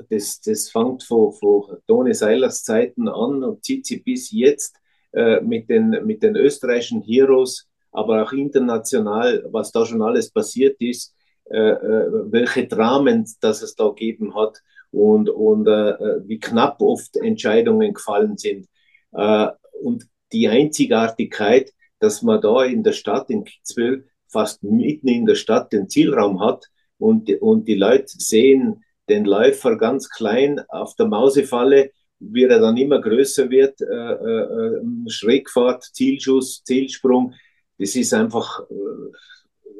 das, 0.09 0.41
das 0.41 0.69
fängt 0.69 1.03
von, 1.03 1.31
von 1.33 1.77
Tone 1.87 2.13
Seilers 2.13 2.63
Zeiten 2.63 3.07
an 3.07 3.43
und 3.43 3.63
zieht 3.63 3.85
sich 3.85 4.03
bis 4.03 4.31
jetzt 4.31 4.79
äh, 5.13 5.41
mit, 5.41 5.69
den, 5.69 6.05
mit 6.05 6.23
den 6.23 6.35
österreichischen 6.35 7.01
Heroes, 7.01 7.67
aber 7.91 8.23
auch 8.23 8.33
international, 8.33 9.45
was 9.51 9.71
da 9.71 9.85
schon 9.85 10.01
alles 10.01 10.31
passiert 10.31 10.79
ist, 10.81 11.13
äh, 11.45 11.55
welche 11.55 12.67
Dramen 12.67 13.25
das 13.41 13.61
es 13.61 13.75
da 13.75 13.89
gegeben 13.89 14.35
hat 14.35 14.61
und, 14.91 15.29
und 15.29 15.65
wie 15.65 16.39
knapp 16.39 16.79
oft 16.79 17.17
Entscheidungen 17.17 17.95
gefallen 17.95 18.37
sind. 18.37 18.67
und 19.11 20.07
die 20.31 20.47
Einzigartigkeit, 20.47 21.71
dass 21.99 22.21
man 22.21 22.41
da 22.41 22.63
in 22.63 22.83
der 22.83 22.91
Stadt, 22.91 23.31
in 23.31 23.43
Kitzbühel, 23.43 24.07
fast 24.27 24.61
mitten 24.61 25.07
in 25.07 25.25
der 25.25 25.33
Stadt 25.35 25.73
den 25.73 25.89
Zielraum 25.89 26.39
hat, 26.41 26.67
und, 26.97 27.29
und 27.41 27.67
die 27.67 27.75
Leute 27.75 28.05
sehen 28.07 28.83
den 29.09 29.25
Läufer 29.25 29.77
ganz 29.77 30.09
klein 30.09 30.61
auf 30.69 30.95
der 30.95 31.07
Mausefalle, 31.07 31.91
wie 32.31 32.43
er 32.43 32.59
dann 32.59 32.77
immer 32.77 33.01
größer 33.01 33.49
wird, 33.49 33.81
äh, 33.81 33.85
äh, 33.85 34.81
Schrägfahrt, 35.09 35.83
Zielschuss, 35.83 36.63
Zielsprung, 36.63 37.33
das 37.77 37.95
ist 37.95 38.13
einfach, 38.13 38.61
äh, 38.69 39.11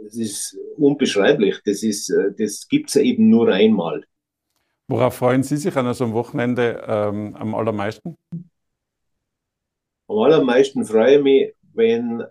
das 0.03 0.15
ist 0.15 0.57
unbeschreiblich. 0.77 1.62
Das, 1.65 1.83
ist, 1.83 2.09
äh, 2.09 2.33
das 2.38 2.67
gibt 2.67 2.89
es 2.89 2.95
eben 2.97 3.29
nur 3.29 3.50
einmal. 3.50 4.03
Worauf 4.88 5.15
freuen 5.15 5.43
Sie 5.43 5.57
sich 5.57 5.75
an 5.75 5.91
so 5.93 6.03
einem 6.03 6.13
Wochenende 6.13 6.83
ähm, 6.85 7.35
am 7.35 7.55
allermeisten? 7.55 8.17
Am 10.07 10.17
allermeisten 10.17 10.83
freue 10.85 11.17
ich 11.17 11.23
mich, 11.23 11.53
wenn, 11.73 12.23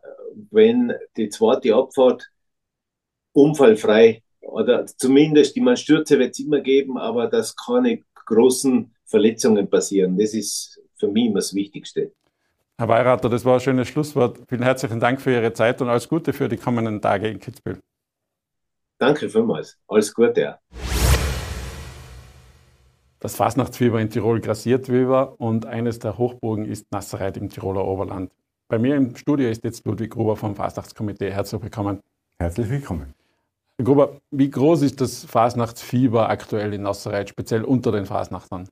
wenn 0.50 0.92
die 1.16 1.30
zweite 1.30 1.74
Abfahrt 1.74 2.30
unfallfrei 3.32 4.22
oder 4.40 4.84
zumindest, 4.84 5.56
die 5.56 5.60
man 5.62 5.76
Stürze 5.76 6.18
wird 6.18 6.32
es 6.32 6.40
immer 6.40 6.60
geben, 6.60 6.98
aber 6.98 7.28
dass 7.28 7.56
keine 7.56 8.02
großen 8.26 8.94
Verletzungen 9.12 9.68
passieren. 9.68 10.18
Das 10.18 10.34
ist 10.34 10.80
für 10.96 11.06
mich 11.06 11.26
immer 11.26 11.36
das 11.36 11.54
Wichtigste. 11.54 12.12
Herr 12.78 12.88
Weirater, 12.88 13.28
das 13.28 13.44
war 13.44 13.54
ein 13.54 13.60
schönes 13.60 13.86
Schlusswort. 13.86 14.38
Vielen 14.48 14.62
herzlichen 14.62 14.98
Dank 14.98 15.20
für 15.20 15.32
Ihre 15.32 15.52
Zeit 15.52 15.80
und 15.82 15.88
alles 15.88 16.08
Gute 16.08 16.32
für 16.32 16.48
die 16.48 16.56
kommenden 16.56 17.00
Tage 17.00 17.28
in 17.28 17.38
Kitzbühel. 17.38 17.78
Danke 18.98 19.28
vielmals. 19.28 19.78
Alles 19.86 20.12
Gute. 20.14 20.58
Das 23.20 23.36
Fasnachtsfieber 23.36 24.00
in 24.00 24.10
Tirol 24.10 24.40
grassiert 24.40 24.88
wieder 24.88 25.38
und 25.38 25.66
eines 25.66 25.98
der 25.98 26.18
Hochburgen 26.18 26.64
ist 26.64 26.90
Nasserreit 26.90 27.36
im 27.36 27.50
Tiroler 27.50 27.84
Oberland. 27.84 28.32
Bei 28.68 28.78
mir 28.78 28.96
im 28.96 29.14
Studio 29.14 29.48
ist 29.48 29.62
jetzt 29.62 29.84
Ludwig 29.86 30.10
Gruber 30.10 30.34
vom 30.36 30.56
Fasnachtskomitee. 30.56 31.30
Herzlich 31.30 31.62
willkommen. 31.62 32.00
Herzlich 32.38 32.70
willkommen. 32.70 33.14
Herr 33.76 33.84
Gruber, 33.84 34.16
wie 34.30 34.50
groß 34.50 34.82
ist 34.82 35.00
das 35.00 35.24
Fasnachtsfieber 35.24 36.30
aktuell 36.30 36.72
in 36.72 36.82
Nasserreit, 36.82 37.28
speziell 37.28 37.62
unter 37.64 37.92
den 37.92 38.06
Fasnachtern? 38.06 38.66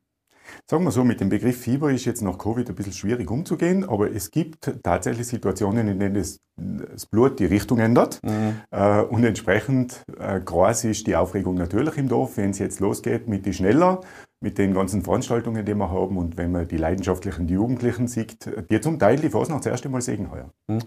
Sagen 0.68 0.84
wir 0.84 0.90
so, 0.90 1.04
mit 1.04 1.20
dem 1.20 1.28
Begriff 1.28 1.60
Fieber 1.60 1.90
ist 1.90 2.04
jetzt 2.04 2.22
nach 2.22 2.38
Covid 2.38 2.68
ein 2.68 2.74
bisschen 2.74 2.92
schwierig 2.92 3.30
umzugehen, 3.30 3.88
aber 3.88 4.10
es 4.10 4.30
gibt 4.30 4.72
tatsächlich 4.82 5.26
Situationen, 5.26 5.88
in 5.88 5.98
denen 5.98 6.14
das, 6.14 6.38
das 6.56 7.06
Blut 7.06 7.38
die 7.38 7.46
Richtung 7.46 7.78
ändert. 7.78 8.20
Mhm. 8.22 8.60
Äh, 8.70 9.02
und 9.02 9.24
entsprechend 9.24 10.02
äh, 10.18 10.40
groß 10.40 10.84
ist 10.84 11.06
die 11.06 11.16
Aufregung 11.16 11.54
natürlich 11.54 11.96
im 11.96 12.08
Dorf, 12.08 12.36
wenn 12.36 12.50
es 12.50 12.58
jetzt 12.58 12.80
losgeht 12.80 13.28
mit 13.28 13.46
die 13.46 13.52
Schneller, 13.52 14.00
mit 14.42 14.56
den 14.56 14.72
ganzen 14.72 15.02
Veranstaltungen, 15.02 15.64
die 15.64 15.74
wir 15.74 15.90
haben 15.90 16.16
und 16.16 16.36
wenn 16.36 16.52
man 16.52 16.66
die 16.66 16.78
leidenschaftlichen 16.78 17.46
Jugendlichen 17.48 18.08
sieht, 18.08 18.48
die 18.70 18.80
zum 18.80 18.98
Teil 18.98 19.16
die 19.16 19.28
Fasnacht 19.28 19.60
das 19.60 19.72
erste 19.72 19.88
Mal 19.88 20.00
sehen 20.00 20.30
heuer. 20.30 20.50
Mhm. 20.68 20.80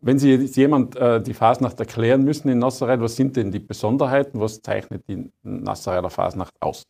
Wenn 0.00 0.18
Sie 0.18 0.32
jetzt 0.34 0.56
jemand 0.56 0.96
äh, 0.96 1.22
die 1.22 1.34
Fasnacht 1.34 1.78
erklären 1.78 2.24
müssen 2.24 2.48
in 2.48 2.58
Nasserreit, 2.58 3.00
was 3.00 3.16
sind 3.16 3.36
denn 3.36 3.52
die 3.52 3.60
Besonderheiten, 3.60 4.40
was 4.40 4.60
zeichnet 4.60 5.04
die 5.08 5.30
Nasserreiter 5.42 6.10
Fasnacht 6.10 6.54
aus? 6.60 6.84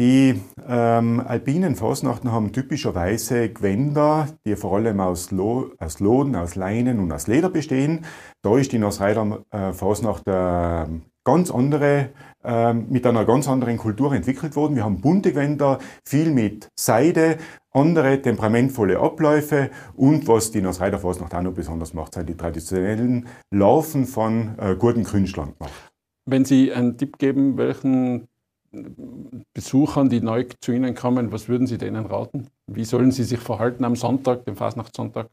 Die 0.00 0.40
ähm, 0.68 1.20
alpinen 1.26 1.74
Fasnachten 1.74 2.30
haben 2.30 2.52
typischerweise 2.52 3.48
Gewänder, 3.48 4.28
die 4.46 4.54
vor 4.54 4.76
allem 4.76 5.00
aus, 5.00 5.32
Lo 5.32 5.72
aus 5.80 5.98
Loden, 5.98 6.36
aus 6.36 6.54
Leinen 6.54 7.00
und 7.00 7.10
aus 7.10 7.26
Leder 7.26 7.50
bestehen. 7.50 8.04
Da 8.40 8.56
ist 8.56 8.70
die 8.70 8.78
Nasreiter 8.78 9.44
äh, 9.50 9.72
Fasnacht 9.72 10.28
äh, 10.28 10.86
ganz 11.24 11.50
andere, 11.50 12.10
äh, 12.44 12.74
mit 12.74 13.06
einer 13.06 13.24
ganz 13.24 13.48
anderen 13.48 13.76
Kultur 13.76 14.12
entwickelt 14.12 14.54
worden. 14.54 14.76
Wir 14.76 14.84
haben 14.84 15.00
bunte 15.00 15.32
Gewänder, 15.32 15.80
viel 16.04 16.30
mit 16.30 16.68
Seide, 16.78 17.38
andere 17.72 18.22
temperamentvolle 18.22 19.00
Abläufe 19.00 19.70
und 19.96 20.28
was 20.28 20.52
die 20.52 20.62
Nasreiter 20.62 21.00
Fasnacht 21.00 21.34
auch 21.34 21.42
noch 21.42 21.54
besonders 21.54 21.92
macht, 21.92 22.14
sind 22.14 22.28
die 22.28 22.36
traditionellen 22.36 23.26
Laufen 23.50 24.06
von 24.06 24.54
äh, 24.58 24.76
guten 24.78 25.02
Künstlern. 25.02 25.54
Wenn 26.24 26.44
Sie 26.44 26.72
einen 26.72 26.96
Tipp 26.96 27.18
geben, 27.18 27.56
welchen 27.56 28.28
Besuchern, 29.54 30.08
die 30.08 30.20
neu 30.20 30.44
zu 30.60 30.72
Ihnen 30.72 30.94
kommen, 30.94 31.32
was 31.32 31.48
würden 31.48 31.66
Sie 31.66 31.78
denen 31.78 32.06
raten? 32.06 32.48
Wie 32.66 32.84
sollen 32.84 33.12
sie 33.12 33.24
sich 33.24 33.40
verhalten 33.40 33.84
am 33.84 33.96
Sonntag, 33.96 34.44
dem 34.44 34.56
Fasnachtssonntag? 34.56 35.28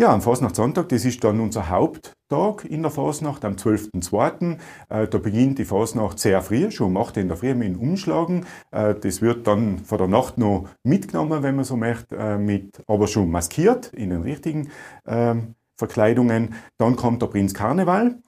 Ja, 0.00 0.14
am 0.14 0.22
Fasnachtssonntag, 0.22 0.88
das 0.88 1.04
ist 1.04 1.22
dann 1.22 1.40
unser 1.40 1.68
Haupttag 1.68 2.64
in 2.64 2.80
der 2.80 2.90
Fasnacht, 2.90 3.44
am 3.44 3.56
12.02. 3.56 4.56
Äh, 4.88 5.06
da 5.06 5.18
beginnt 5.18 5.58
die 5.58 5.66
Fasnacht 5.66 6.18
sehr 6.18 6.40
früh, 6.40 6.70
schon 6.70 6.96
um 6.96 6.96
8 6.96 7.18
in 7.18 7.28
der 7.28 7.36
Früh 7.36 7.54
mit 7.54 7.68
dem 7.68 7.78
Umschlagen. 7.78 8.46
Äh, 8.70 8.94
das 8.94 9.20
wird 9.20 9.46
dann 9.46 9.78
vor 9.80 9.98
der 9.98 10.06
Nacht 10.06 10.38
noch 10.38 10.70
mitgenommen, 10.84 11.42
wenn 11.42 11.54
man 11.54 11.66
so 11.66 11.76
möchte, 11.76 12.16
äh, 12.16 12.38
mit, 12.38 12.82
aber 12.86 13.08
schon 13.08 13.30
maskiert 13.30 13.92
in 13.92 14.08
den 14.08 14.22
richtigen 14.22 14.70
ähm, 15.06 15.54
Verkleidungen. 15.76 16.54
Dann 16.78 16.96
kommt 16.96 17.20
der 17.20 17.26
Prinz 17.26 17.52
Karneval 17.52 18.18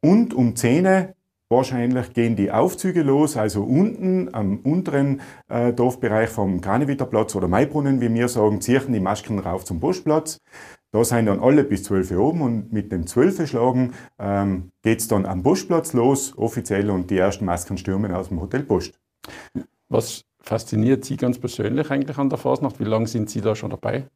und 0.00 0.32
um 0.32 0.56
10 0.56 1.12
Wahrscheinlich 1.52 2.14
gehen 2.14 2.34
die 2.34 2.50
Aufzüge 2.50 3.02
los, 3.02 3.36
also 3.36 3.62
unten 3.62 4.32
am 4.32 4.60
unteren 4.60 5.20
äh, 5.50 5.74
Dorfbereich 5.74 6.30
vom 6.30 6.62
Kranewitterplatz 6.62 7.36
oder 7.36 7.46
Maibrunnen, 7.46 8.00
wie 8.00 8.12
wir 8.14 8.28
sagen, 8.28 8.62
ziehen 8.62 8.90
die 8.90 9.00
Masken 9.00 9.38
rauf 9.38 9.62
zum 9.66 9.78
Postplatz. 9.78 10.38
Da 10.92 11.04
sind 11.04 11.26
dann 11.26 11.40
alle 11.40 11.64
bis 11.64 11.82
12 11.82 12.12
Uhr 12.12 12.20
oben 12.20 12.40
und 12.40 12.72
mit 12.72 12.90
dem 12.90 13.06
12 13.06 13.46
Schlagen 13.46 13.92
ähm, 14.18 14.70
geht 14.82 15.00
es 15.00 15.08
dann 15.08 15.26
am 15.26 15.42
Postplatz 15.42 15.92
los, 15.92 16.32
offiziell, 16.38 16.88
und 16.88 17.10
die 17.10 17.18
ersten 17.18 17.44
Masken 17.44 17.76
stürmen 17.76 18.12
aus 18.12 18.28
dem 18.28 18.40
Hotel 18.40 18.62
Post. 18.62 18.98
Was 19.90 20.24
fasziniert 20.40 21.04
Sie 21.04 21.18
ganz 21.18 21.38
persönlich 21.38 21.90
eigentlich 21.90 22.16
an 22.16 22.30
der 22.30 22.38
Fasnacht? 22.38 22.80
Wie 22.80 22.84
lange 22.84 23.08
sind 23.08 23.28
Sie 23.28 23.42
da 23.42 23.54
schon 23.54 23.68
dabei? 23.68 24.06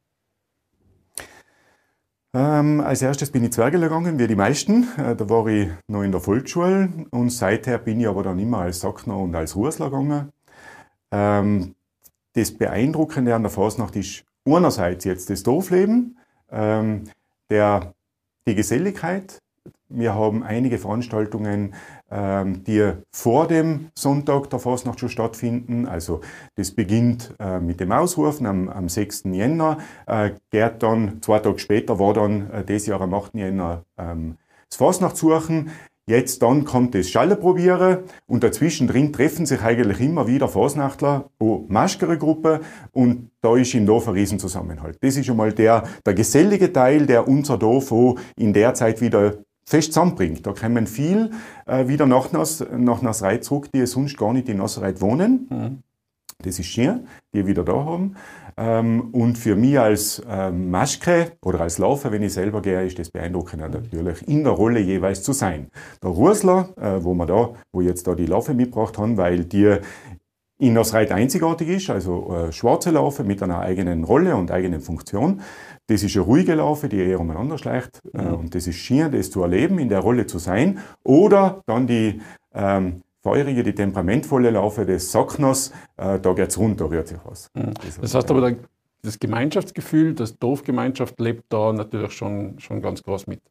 Ähm, 2.37 2.81
als 2.81 3.01
erstes 3.01 3.31
bin 3.31 3.43
ich 3.45 3.53
Zwergel 3.53 3.81
gegangen, 3.81 4.19
wie 4.19 4.27
die 4.27 4.35
meisten. 4.35 4.87
Äh, 4.95 5.15
da 5.15 5.27
war 5.27 5.47
ich 5.47 5.69
noch 5.87 6.03
in 6.03 6.11
der 6.11 6.21
Volksschule 6.21 7.07
und 7.09 7.31
seither 7.31 7.79
bin 7.79 7.99
ich 7.99 8.07
aber 8.07 8.21
dann 8.21 8.37
immer 8.37 8.59
als 8.59 8.81
Sackner 8.81 9.17
und 9.17 9.33
als 9.33 9.55
Rußler 9.55 9.89
gegangen. 9.89 10.31
Ähm, 11.09 11.73
das 12.33 12.51
Beeindruckende 12.51 13.33
an 13.33 13.41
der 13.41 13.49
Fasnacht 13.49 13.95
ist 13.95 14.23
einerseits 14.45 15.03
jetzt 15.05 15.31
das 15.31 15.41
Dorfleben, 15.41 16.19
ähm, 16.51 17.05
der, 17.49 17.95
die 18.45 18.53
Geselligkeit, 18.53 19.39
Wir 19.89 20.15
haben 20.15 20.43
einige 20.43 20.77
Veranstaltungen, 20.77 21.73
ähm, 22.11 22.63
die 22.65 22.91
vor 23.11 23.47
dem 23.47 23.89
Sonntag 23.97 24.49
der 24.49 24.59
Fasnacht 24.59 24.99
schon 24.99 25.09
stattfinden. 25.09 25.87
Also 25.87 26.21
das 26.55 26.71
beginnt 26.71 27.33
äh, 27.39 27.59
mit 27.59 27.79
dem 27.79 27.91
Ausrufen 27.91 28.45
am, 28.45 28.67
am 28.67 28.89
6. 28.89 29.23
Jänner, 29.25 29.77
äh, 30.05 30.31
geht 30.51 30.83
dann, 30.83 31.21
zwei 31.21 31.39
Tage 31.39 31.59
später 31.59 31.99
war 31.99 32.13
dann 32.13 32.51
äh, 32.51 32.65
dieses 32.65 32.87
Jahr 32.87 33.01
am 33.01 33.13
8. 33.13 33.35
Jänner 33.35 33.85
ähm, 33.97 34.37
das 34.69 34.77
Fasnachtssuchen. 34.77 35.71
Jetzt 36.09 36.41
dann 36.41 36.63
kommt 36.63 36.95
das 36.95 37.09
Schallerprobieren 37.09 37.99
und 38.27 38.41
dazwischen 38.41 38.87
drin 38.87 39.11
treffen 39.11 39.45
sich 39.45 39.61
eigentlich 39.61 39.99
immer 39.99 40.25
wieder 40.25 40.47
Fasnachtler, 40.47 41.29
oh, 41.37 41.65
maschere 41.67 42.17
Gruppe 42.17 42.61
und 42.93 43.29
da 43.41 43.57
ist 43.57 43.73
im 43.73 43.85
Dorf 43.85 44.07
ein 44.07 44.13
Riesenzusammenhalt. 44.13 44.97
Das 45.01 45.17
ist 45.17 45.29
einmal 45.29 45.51
der, 45.51 45.83
der 46.05 46.13
gesellige 46.13 46.71
Teil, 46.71 47.05
der 47.07 47.27
unser 47.27 47.57
Dorf 47.57 47.91
auch 47.91 48.15
in 48.37 48.53
der 48.53 48.73
Zeit 48.73 49.01
wieder 49.01 49.33
fest 49.67 49.93
zusammenbringt. 49.93 50.47
Da 50.47 50.53
kommen 50.53 50.87
viel 50.87 51.31
äh, 51.65 51.87
wieder 51.87 52.05
nach, 52.05 52.31
Nas, 52.31 52.65
nach 52.75 53.01
Nasreit 53.01 53.43
zurück, 53.43 53.69
die 53.75 53.85
sonst 53.85 54.17
gar 54.17 54.33
nicht 54.33 54.49
in 54.49 54.57
Nasreit 54.57 55.01
wohnen. 55.01 55.47
Mhm. 55.49 55.83
Das 56.43 56.59
ist 56.59 56.67
schön, 56.67 57.07
die 57.33 57.47
wieder 57.47 57.63
da 57.63 57.73
haben. 57.73 58.15
Ähm, 58.57 59.09
und 59.11 59.37
für 59.37 59.55
mich 59.55 59.79
als 59.79 60.21
ähm, 60.29 60.69
Maschke 60.69 61.33
oder 61.43 61.61
als 61.61 61.79
Laufer, 61.79 62.11
wenn 62.11 62.21
ich 62.23 62.33
selber 62.33 62.61
gehe, 62.61 62.85
ist 62.85 62.97
das 62.99 63.09
beeindruckend 63.09 63.61
natürlich, 63.61 64.27
in 64.27 64.43
der 64.43 64.53
Rolle 64.53 64.79
jeweils 64.79 65.23
zu 65.23 65.33
sein. 65.33 65.69
Der 66.01 66.11
Rusler, 66.11 66.69
äh, 66.77 67.03
wo 67.03 67.13
wir 67.15 67.25
da, 67.25 67.53
wo 67.73 67.81
jetzt 67.81 68.07
da 68.07 68.15
die 68.15 68.27
Laufe 68.27 68.53
mitgebracht 68.53 68.97
haben, 68.97 69.17
weil 69.17 69.45
die 69.45 69.77
in 70.59 70.73
Nasreit 70.73 71.11
einzigartig 71.11 71.69
ist, 71.69 71.89
also 71.89 72.33
äh, 72.33 72.51
schwarze 72.51 72.89
Laufe 72.91 73.23
mit 73.23 73.43
einer 73.43 73.59
eigenen 73.59 74.03
Rolle 74.03 74.35
und 74.35 74.51
eigenen 74.51 74.81
Funktion. 74.81 75.41
Das 75.87 76.03
ist 76.03 76.15
eine 76.15 76.25
ruhige 76.25 76.55
Laufe, 76.55 76.89
die 76.89 76.97
eher 76.97 77.19
umeinander 77.19 77.57
schleicht. 77.57 78.01
Äh, 78.13 78.23
mhm. 78.23 78.33
und 78.33 78.55
das 78.55 78.65
ist 78.67 78.77
schön, 78.77 79.11
das 79.11 79.29
zu 79.29 79.43
erleben, 79.43 79.77
in 79.77 79.89
der 79.89 79.99
Rolle 79.99 80.25
zu 80.25 80.39
sein. 80.39 80.79
Oder 81.03 81.61
dann 81.67 81.85
die 81.85 82.21
ähm, 82.53 83.03
feurige, 83.21 83.63
die 83.63 83.75
temperamentvolle 83.75 84.49
Laufe 84.49 84.85
des 84.85 85.11
Sockners, 85.11 85.71
äh, 85.97 86.19
da 86.19 86.31
es 86.33 86.57
runter, 86.57 86.89
rührt 86.89 87.07
sich 87.07 87.19
was. 87.23 87.51
Mhm. 87.53 87.73
Das, 87.85 87.99
das 88.01 88.15
heißt 88.15 88.31
aber, 88.31 88.55
das 89.03 89.19
Gemeinschaftsgefühl, 89.19 90.15
das 90.15 90.37
Dorfgemeinschaft 90.39 91.19
lebt 91.19 91.45
da 91.49 91.71
natürlich 91.71 92.13
schon, 92.13 92.59
schon 92.59 92.81
ganz 92.81 93.03
groß 93.03 93.27
mit. 93.27 93.41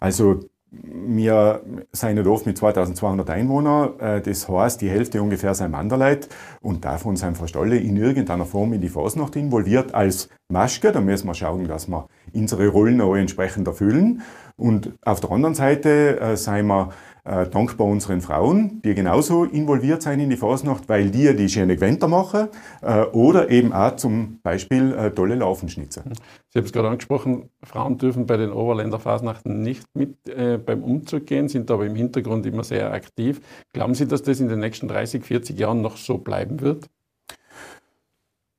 Also 0.00 0.40
wir 0.72 1.60
sind 1.92 2.18
ein 2.18 2.24
Dorf 2.24 2.46
mit 2.46 2.56
2200 2.56 3.28
Einwohnern, 3.28 4.00
äh, 4.00 4.20
das 4.22 4.48
heißt, 4.48 4.80
die 4.80 4.88
Hälfte 4.88 5.22
ungefähr 5.22 5.54
sind 5.54 5.70
Manderleit 5.70 6.28
und 6.62 6.84
davon 6.84 7.16
sind 7.16 7.36
fast 7.36 7.56
alle 7.56 7.76
in 7.76 7.96
irgendeiner 7.96 8.46
Form 8.46 8.72
in 8.72 8.80
die 8.80 8.88
Fasnacht 8.88 9.36
involviert 9.36 9.94
als 9.94 10.30
Maschke. 10.48 10.90
Da 10.90 11.00
müssen 11.02 11.26
wir 11.26 11.34
schauen, 11.34 11.68
dass 11.68 11.88
wir 11.88 12.08
unsere 12.32 12.68
Rollen 12.68 13.02
auch 13.02 13.14
entsprechend 13.14 13.66
erfüllen. 13.66 14.22
Und 14.62 14.92
auf 15.04 15.18
der 15.18 15.32
anderen 15.32 15.56
Seite 15.56 16.20
äh, 16.20 16.36
sind 16.36 16.68
wir 16.68 16.90
äh, 17.24 17.48
dankbar 17.48 17.88
unseren 17.88 18.20
Frauen, 18.20 18.80
die 18.82 18.94
genauso 18.94 19.42
involviert 19.42 20.02
sind 20.02 20.20
in 20.20 20.30
die 20.30 20.36
Fasnacht, 20.36 20.88
weil 20.88 21.10
die 21.10 21.34
die 21.34 21.48
schöne 21.48 21.74
Gewänder 21.74 22.06
machen 22.06 22.46
äh, 22.80 23.02
oder 23.06 23.50
eben 23.50 23.72
auch 23.72 23.96
zum 23.96 24.38
Beispiel 24.44 24.94
äh, 24.94 25.10
tolle 25.10 25.34
Laufenschnitze. 25.34 26.04
Sie 26.50 26.58
haben 26.60 26.66
es 26.66 26.72
gerade 26.72 26.90
angesprochen, 26.90 27.48
Frauen 27.64 27.98
dürfen 27.98 28.26
bei 28.26 28.36
den 28.36 28.52
Oberländer 28.52 29.00
Fasnachten 29.00 29.62
nicht 29.62 29.84
mit 29.94 30.28
äh, 30.28 30.58
beim 30.58 30.84
Umzug 30.84 31.26
gehen, 31.26 31.48
sind 31.48 31.68
aber 31.68 31.84
im 31.84 31.96
Hintergrund 31.96 32.46
immer 32.46 32.62
sehr 32.62 32.92
aktiv. 32.92 33.40
Glauben 33.72 33.96
Sie, 33.96 34.06
dass 34.06 34.22
das 34.22 34.38
in 34.38 34.48
den 34.48 34.60
nächsten 34.60 34.86
30, 34.86 35.24
40 35.24 35.58
Jahren 35.58 35.82
noch 35.82 35.96
so 35.96 36.18
bleiben 36.18 36.60
wird? 36.60 36.88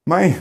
Mei, 0.03 0.36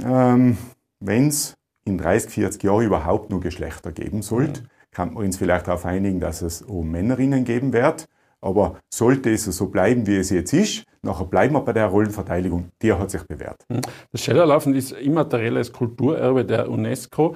ähm, 0.00 0.56
wenn 1.00 1.26
es 1.26 1.56
in 1.84 1.98
30, 1.98 2.30
40 2.30 2.62
Jahren 2.62 2.84
überhaupt 2.84 3.30
nur 3.30 3.40
Geschlechter 3.40 3.90
geben 3.90 4.22
sollte, 4.22 4.62
mhm 4.62 4.68
kann 4.90 5.14
man 5.14 5.24
uns 5.24 5.36
vielleicht 5.36 5.66
darauf 5.66 5.84
einigen, 5.84 6.20
dass 6.20 6.42
es 6.42 6.62
um 6.62 6.90
Männerinnen 6.90 7.44
geben 7.44 7.72
wird. 7.72 8.08
Aber 8.40 8.78
sollte 8.88 9.30
es 9.30 9.44
so 9.44 9.66
bleiben, 9.66 10.06
wie 10.06 10.16
es 10.16 10.30
jetzt 10.30 10.52
ist, 10.52 10.84
nachher 11.02 11.24
bleiben 11.24 11.54
wir 11.54 11.60
bei 11.60 11.72
der 11.72 11.86
Rollenverteidigung, 11.86 12.70
die 12.80 12.92
hat 12.92 13.10
sich 13.10 13.22
bewährt. 13.24 13.64
Hm. 13.68 13.80
Das 14.12 14.22
Schellerlaufen 14.22 14.74
ist 14.74 14.92
immaterielles 14.92 15.72
Kulturerbe 15.72 16.44
der 16.44 16.70
UNESCO. 16.70 17.34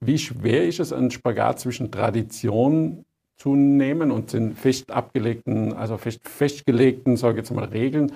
Wie 0.00 0.18
schwer 0.18 0.66
ist 0.66 0.80
es, 0.80 0.92
einen 0.92 1.10
Spagat 1.10 1.60
zwischen 1.60 1.92
Tradition 1.92 3.04
zu 3.36 3.54
nehmen 3.54 4.10
und 4.10 4.32
den 4.32 4.54
fest 4.54 4.90
abgelegten, 4.90 5.72
also 5.72 5.96
fest, 5.96 6.28
festgelegten, 6.28 7.16
sage 7.16 7.34
ich 7.34 7.38
jetzt 7.38 7.54
mal, 7.54 7.64
Regeln 7.66 8.12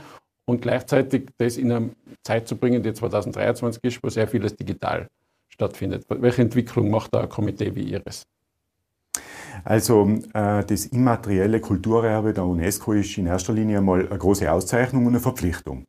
und 0.46 0.62
gleichzeitig 0.62 1.28
das 1.38 1.57
in 1.57 1.72
eine 1.72 1.90
Zeit 2.22 2.48
zu 2.48 2.57
bringen, 2.57 2.83
die 2.83 2.92
2023 2.92 3.83
ist, 3.85 4.02
wo 4.02 4.09
sehr 4.09 4.28
vieles 4.28 4.57
digital 4.57 5.09
stattfindet. 5.48 6.04
Welche 6.09 6.42
Entwicklung 6.42 6.90
macht 6.90 7.14
da 7.14 7.22
ein 7.22 7.28
Komitee 7.28 7.74
wie 7.74 7.85
Ihres? 7.85 8.26
Also 9.64 10.07
äh, 10.35 10.64
das 10.64 10.87
immaterielle 10.87 11.61
Kulturerbe 11.61 12.35
der 12.35 12.44
UNESCO 12.44 12.92
ist 12.92 13.16
in 13.16 13.27
erster 13.27 13.55
Linie 13.55 13.79
einmal 13.79 14.07
eine 14.07 14.18
große 14.18 14.50
Auszeichnung 14.50 15.07
und 15.07 15.12
eine 15.12 15.20
Verpflichtung. 15.20 15.87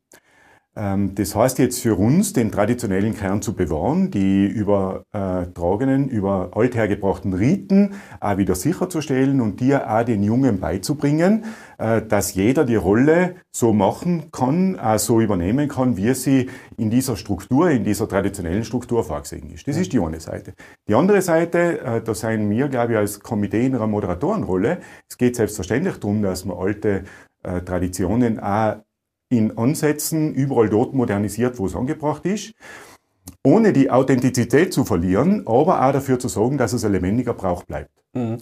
Ähm, 0.76 1.14
das 1.14 1.34
heißt 1.34 1.58
jetzt 1.58 1.80
für 1.80 1.98
uns, 1.98 2.34
den 2.34 2.52
traditionellen 2.52 3.14
Kern 3.16 3.40
zu 3.40 3.54
bewahren, 3.54 4.10
die 4.10 4.46
übertragenen, 4.46 6.08
über 6.08 6.50
althergebrachten 6.54 7.32
Riten 7.32 7.94
auch 8.20 8.36
wieder 8.36 8.54
sicherzustellen 8.54 9.40
und 9.40 9.60
dir 9.60 9.90
auch 9.90 10.04
den 10.04 10.22
Jungen 10.22 10.60
beizubringen, 10.60 11.44
äh, 11.78 12.02
dass 12.02 12.34
jeder 12.34 12.64
die 12.64 12.76
Rolle 12.76 13.36
so 13.50 13.72
machen 13.72 14.30
kann, 14.32 14.78
auch 14.78 14.98
so 14.98 15.20
übernehmen 15.20 15.68
kann, 15.68 15.96
wie 15.96 16.12
sie 16.12 16.50
in 16.76 16.90
dieser 16.90 17.16
Struktur, 17.16 17.70
in 17.70 17.84
dieser 17.84 18.06
traditionellen 18.06 18.64
Struktur 18.64 19.02
vorgesehen 19.02 19.50
ist. 19.50 19.66
Das 19.66 19.78
ist 19.78 19.92
die 19.94 20.00
eine 20.00 20.20
Seite. 20.20 20.52
Die 20.88 20.94
andere 20.94 21.22
Seite, 21.22 21.80
äh, 21.80 22.02
da 22.02 22.14
seien 22.14 22.50
wir, 22.50 22.68
glaube 22.68 22.92
ich, 22.92 22.98
als 22.98 23.20
Komitee 23.20 23.64
in 23.64 23.74
einer 23.74 23.86
Moderatorenrolle. 23.86 24.78
Es 25.08 25.16
geht 25.16 25.36
selbstverständlich 25.36 25.96
darum, 25.96 26.20
dass 26.20 26.44
man 26.44 26.58
alte 26.58 27.04
äh, 27.42 27.62
Traditionen 27.62 28.40
auch 28.40 28.76
in 29.28 29.56
Ansätzen 29.58 30.34
überall 30.34 30.68
dort 30.68 30.94
modernisiert, 30.94 31.58
wo 31.58 31.66
es 31.66 31.74
angebracht 31.74 32.24
ist, 32.26 32.52
ohne 33.44 33.72
die 33.72 33.90
Authentizität 33.90 34.72
zu 34.72 34.84
verlieren, 34.84 35.46
aber 35.46 35.86
auch 35.86 35.92
dafür 35.92 36.18
zu 36.18 36.28
sorgen, 36.28 36.58
dass 36.58 36.72
es 36.72 36.84
ein 36.84 36.92
lebendiger 36.92 37.34
Brauch 37.34 37.64
bleibt. 37.64 37.90
Mhm. 38.12 38.38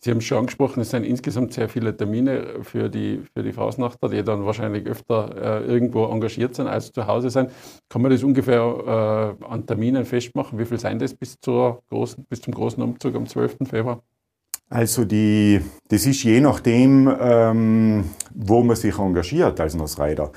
Sie 0.00 0.12
haben 0.12 0.20
schon 0.20 0.38
angesprochen, 0.38 0.80
es 0.80 0.90
sind 0.90 1.02
insgesamt 1.02 1.52
sehr 1.52 1.68
viele 1.68 1.96
Termine 1.96 2.62
für 2.62 2.88
die, 2.88 3.20
für 3.34 3.42
die 3.42 3.52
Fausnachter, 3.52 4.08
die 4.08 4.22
dann 4.22 4.46
wahrscheinlich 4.46 4.86
öfter 4.86 5.62
äh, 5.62 5.64
irgendwo 5.64 6.04
engagiert 6.04 6.54
sind, 6.54 6.68
als 6.68 6.92
zu 6.92 7.08
Hause 7.08 7.30
sind. 7.30 7.50
Kann 7.88 8.02
man 8.02 8.12
das 8.12 8.22
ungefähr 8.22 9.36
äh, 9.40 9.44
an 9.44 9.66
Terminen 9.66 10.04
festmachen? 10.04 10.56
Wie 10.56 10.66
viel 10.66 10.78
sind 10.78 11.02
das 11.02 11.14
bis, 11.14 11.40
zur 11.40 11.82
großen, 11.88 12.24
bis 12.26 12.40
zum 12.40 12.54
großen 12.54 12.80
Umzug 12.80 13.16
am 13.16 13.26
12. 13.26 13.56
Februar? 13.68 14.00
Also 14.70 15.04
die, 15.04 15.60
das 15.88 16.04
ist 16.06 16.22
je 16.22 16.40
nachdem, 16.40 17.10
ähm, 17.20 18.04
wo 18.34 18.62
man 18.62 18.76
sich 18.76 18.98
engagiert 18.98 19.60
als 19.60 19.74
Nussreiter. 19.74 20.32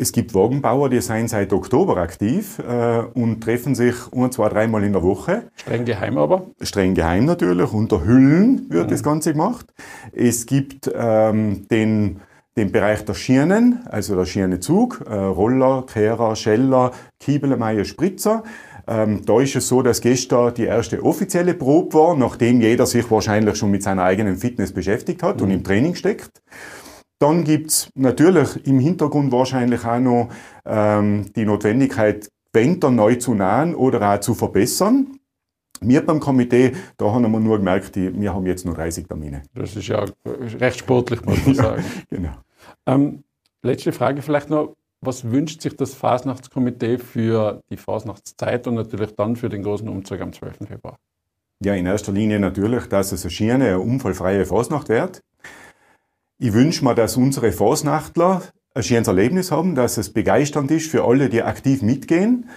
Es 0.00 0.12
gibt 0.12 0.32
Wagenbauer, 0.32 0.90
die 0.90 1.00
sind 1.00 1.28
seit 1.28 1.52
Oktober 1.52 1.96
aktiv 1.96 2.60
äh, 2.60 3.00
und 3.14 3.40
treffen 3.40 3.74
sich 3.74 3.96
ein, 4.14 4.30
zwei, 4.30 4.48
dreimal 4.48 4.84
in 4.84 4.92
der 4.92 5.02
Woche. 5.02 5.50
Streng 5.56 5.84
geheim 5.84 6.18
aber? 6.18 6.46
Streng 6.62 6.94
geheim 6.94 7.24
natürlich, 7.24 7.72
unter 7.72 8.04
Hüllen 8.04 8.70
wird 8.70 8.86
mhm. 8.86 8.90
das 8.90 9.02
Ganze 9.02 9.32
gemacht. 9.32 9.66
Es 10.12 10.46
gibt 10.46 10.88
ähm, 10.94 11.66
den, 11.66 12.20
den 12.56 12.70
Bereich 12.70 13.04
der 13.06 13.14
Schirnen, 13.14 13.80
also 13.86 14.14
der 14.14 14.24
Schirnezug, 14.24 15.04
äh, 15.04 15.14
Roller, 15.14 15.84
Kehrer, 15.92 16.36
Scheller, 16.36 16.92
Kiebelemeier, 17.18 17.84
Spritzer. 17.84 18.44
Ähm, 18.88 19.20
da 19.26 19.38
ist 19.40 19.54
es 19.54 19.68
so, 19.68 19.82
dass 19.82 20.00
gestern 20.00 20.54
die 20.54 20.64
erste 20.64 21.04
offizielle 21.04 21.52
Probe 21.52 21.92
war, 21.92 22.16
nachdem 22.16 22.62
jeder 22.62 22.86
sich 22.86 23.10
wahrscheinlich 23.10 23.56
schon 23.56 23.70
mit 23.70 23.82
seiner 23.82 24.02
eigenen 24.02 24.38
Fitness 24.38 24.72
beschäftigt 24.72 25.22
hat 25.22 25.36
mhm. 25.36 25.42
und 25.44 25.50
im 25.50 25.64
Training 25.64 25.94
steckt. 25.94 26.42
Dann 27.18 27.44
gibt's 27.44 27.90
natürlich 27.94 28.66
im 28.66 28.78
Hintergrund 28.78 29.30
wahrscheinlich 29.30 29.84
auch 29.84 29.98
noch 29.98 30.28
ähm, 30.64 31.26
die 31.36 31.44
Notwendigkeit, 31.44 32.30
Wände 32.52 32.90
neu 32.90 33.16
zu 33.16 33.34
nähen 33.34 33.74
oder 33.74 34.14
auch 34.14 34.20
zu 34.20 34.34
verbessern. 34.34 35.18
Wir 35.80 36.04
beim 36.04 36.18
Komitee, 36.18 36.72
da 36.96 37.12
haben 37.12 37.30
wir 37.30 37.40
nur 37.40 37.58
gemerkt, 37.58 37.94
wir 37.94 38.34
haben 38.34 38.46
jetzt 38.46 38.64
nur 38.64 38.74
30 38.74 39.06
Termine. 39.06 39.42
Das 39.54 39.76
ist 39.76 39.86
ja 39.86 40.04
recht 40.24 40.78
sportlich, 40.78 41.24
muss 41.24 41.44
man 41.44 41.54
sagen. 41.54 41.84
genau. 42.08 42.32
Ähm, 42.86 43.22
letzte 43.62 43.92
Frage 43.92 44.22
vielleicht 44.22 44.48
noch. 44.50 44.74
Was 45.00 45.30
wünscht 45.30 45.62
sich 45.62 45.76
das 45.76 45.94
Fasnachtskomitee 45.94 46.98
für 46.98 47.62
die 47.70 47.76
Fasnachtszeit 47.76 48.66
und 48.66 48.74
natürlich 48.74 49.14
dann 49.14 49.36
für 49.36 49.48
den 49.48 49.62
großen 49.62 49.88
Umzug 49.88 50.20
am 50.20 50.32
12. 50.32 50.66
Februar? 50.66 50.98
Ja, 51.60 51.74
in 51.74 51.86
erster 51.86 52.12
Linie 52.12 52.40
natürlich, 52.40 52.86
dass 52.86 53.12
es 53.12 53.22
eine 53.22 53.30
schöne, 53.30 53.64
eine 53.66 53.80
unfallfreie 53.80 54.44
Fasnacht 54.44 54.88
wird. 54.88 55.22
Ich 56.38 56.52
wünsche 56.52 56.84
mir, 56.84 56.94
dass 56.94 57.16
unsere 57.16 57.52
Fasnachtler 57.52 58.42
ein 58.74 58.82
schönes 58.82 59.08
Erlebnis 59.08 59.50
haben, 59.50 59.74
dass 59.74 59.98
es 59.98 60.12
begeisternd 60.12 60.70
ist 60.70 60.90
für 60.90 61.04
alle, 61.04 61.28
die 61.28 61.42
aktiv 61.42 61.82
mitgehen. 61.82 62.48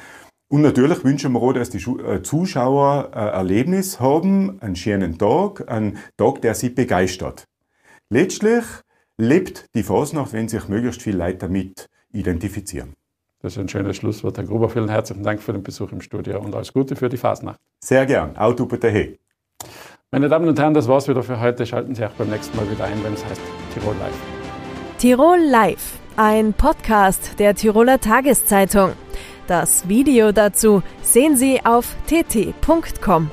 Und 0.49 0.61
natürlich 0.61 1.03
wünschen 1.03 1.33
wir 1.33 1.41
auch, 1.41 1.53
dass 1.53 1.69
die 1.69 1.77
äh, 1.77 2.21
Zuschauer 2.21 3.09
ein 3.13 3.27
Erlebnis 3.29 3.99
haben, 3.99 4.61
einen 4.61 4.75
schönen 4.75 5.17
Tag, 5.17 5.69
einen 5.71 5.97
Tag, 6.17 6.41
der 6.41 6.55
sie 6.55 6.69
begeistert. 6.69 7.45
Letztlich 8.09 8.65
lebt 9.17 9.65
die 9.75 9.83
Fasnacht, 9.83 10.33
wenn 10.33 10.49
sich 10.49 10.67
möglichst 10.67 11.01
viele 11.01 11.19
Leute 11.19 11.37
damit 11.37 11.87
identifizieren. 12.13 12.93
Das 13.41 13.53
ist 13.53 13.59
ein 13.59 13.69
schönes 13.69 13.97
Schlusswort. 13.97 14.37
Herr 14.37 14.45
Gruber, 14.45 14.69
vielen 14.69 14.89
herzlichen 14.89 15.23
Dank 15.23 15.41
für 15.41 15.53
den 15.53 15.63
Besuch 15.63 15.91
im 15.91 16.01
Studio 16.01 16.39
und 16.39 16.53
alles 16.53 16.73
Gute 16.73 16.95
für 16.95 17.09
die 17.09 17.17
Fasnacht. 17.17 17.59
Sehr 17.83 18.05
gern. 18.05 18.37
Auto 18.37 18.65
bitte 18.65 18.89
hey. 18.89 19.19
Meine 20.11 20.29
Damen 20.29 20.47
und 20.47 20.59
Herren, 20.59 20.73
das 20.73 20.87
war's 20.87 21.07
wieder 21.07 21.23
für 21.23 21.39
heute. 21.39 21.65
Schalten 21.65 21.95
Sie 21.95 22.05
auch 22.05 22.11
beim 22.11 22.29
nächsten 22.29 22.55
Mal 22.57 22.69
wieder 22.69 22.83
ein, 22.83 23.03
wenn 23.03 23.13
es 23.13 23.25
heißt 23.25 23.41
Tirol 23.73 23.95
Live. 23.95 24.13
Tirol 24.99 25.39
Live, 25.39 25.99
ein 26.17 26.53
Podcast 26.53 27.39
der 27.39 27.55
Tiroler 27.55 27.99
Tageszeitung. 27.99 28.91
Das 29.47 29.87
Video 29.87 30.31
dazu 30.31 30.83
sehen 31.01 31.35
Sie 31.35 31.59
auf 31.65 31.95
tt.com. 32.07 33.31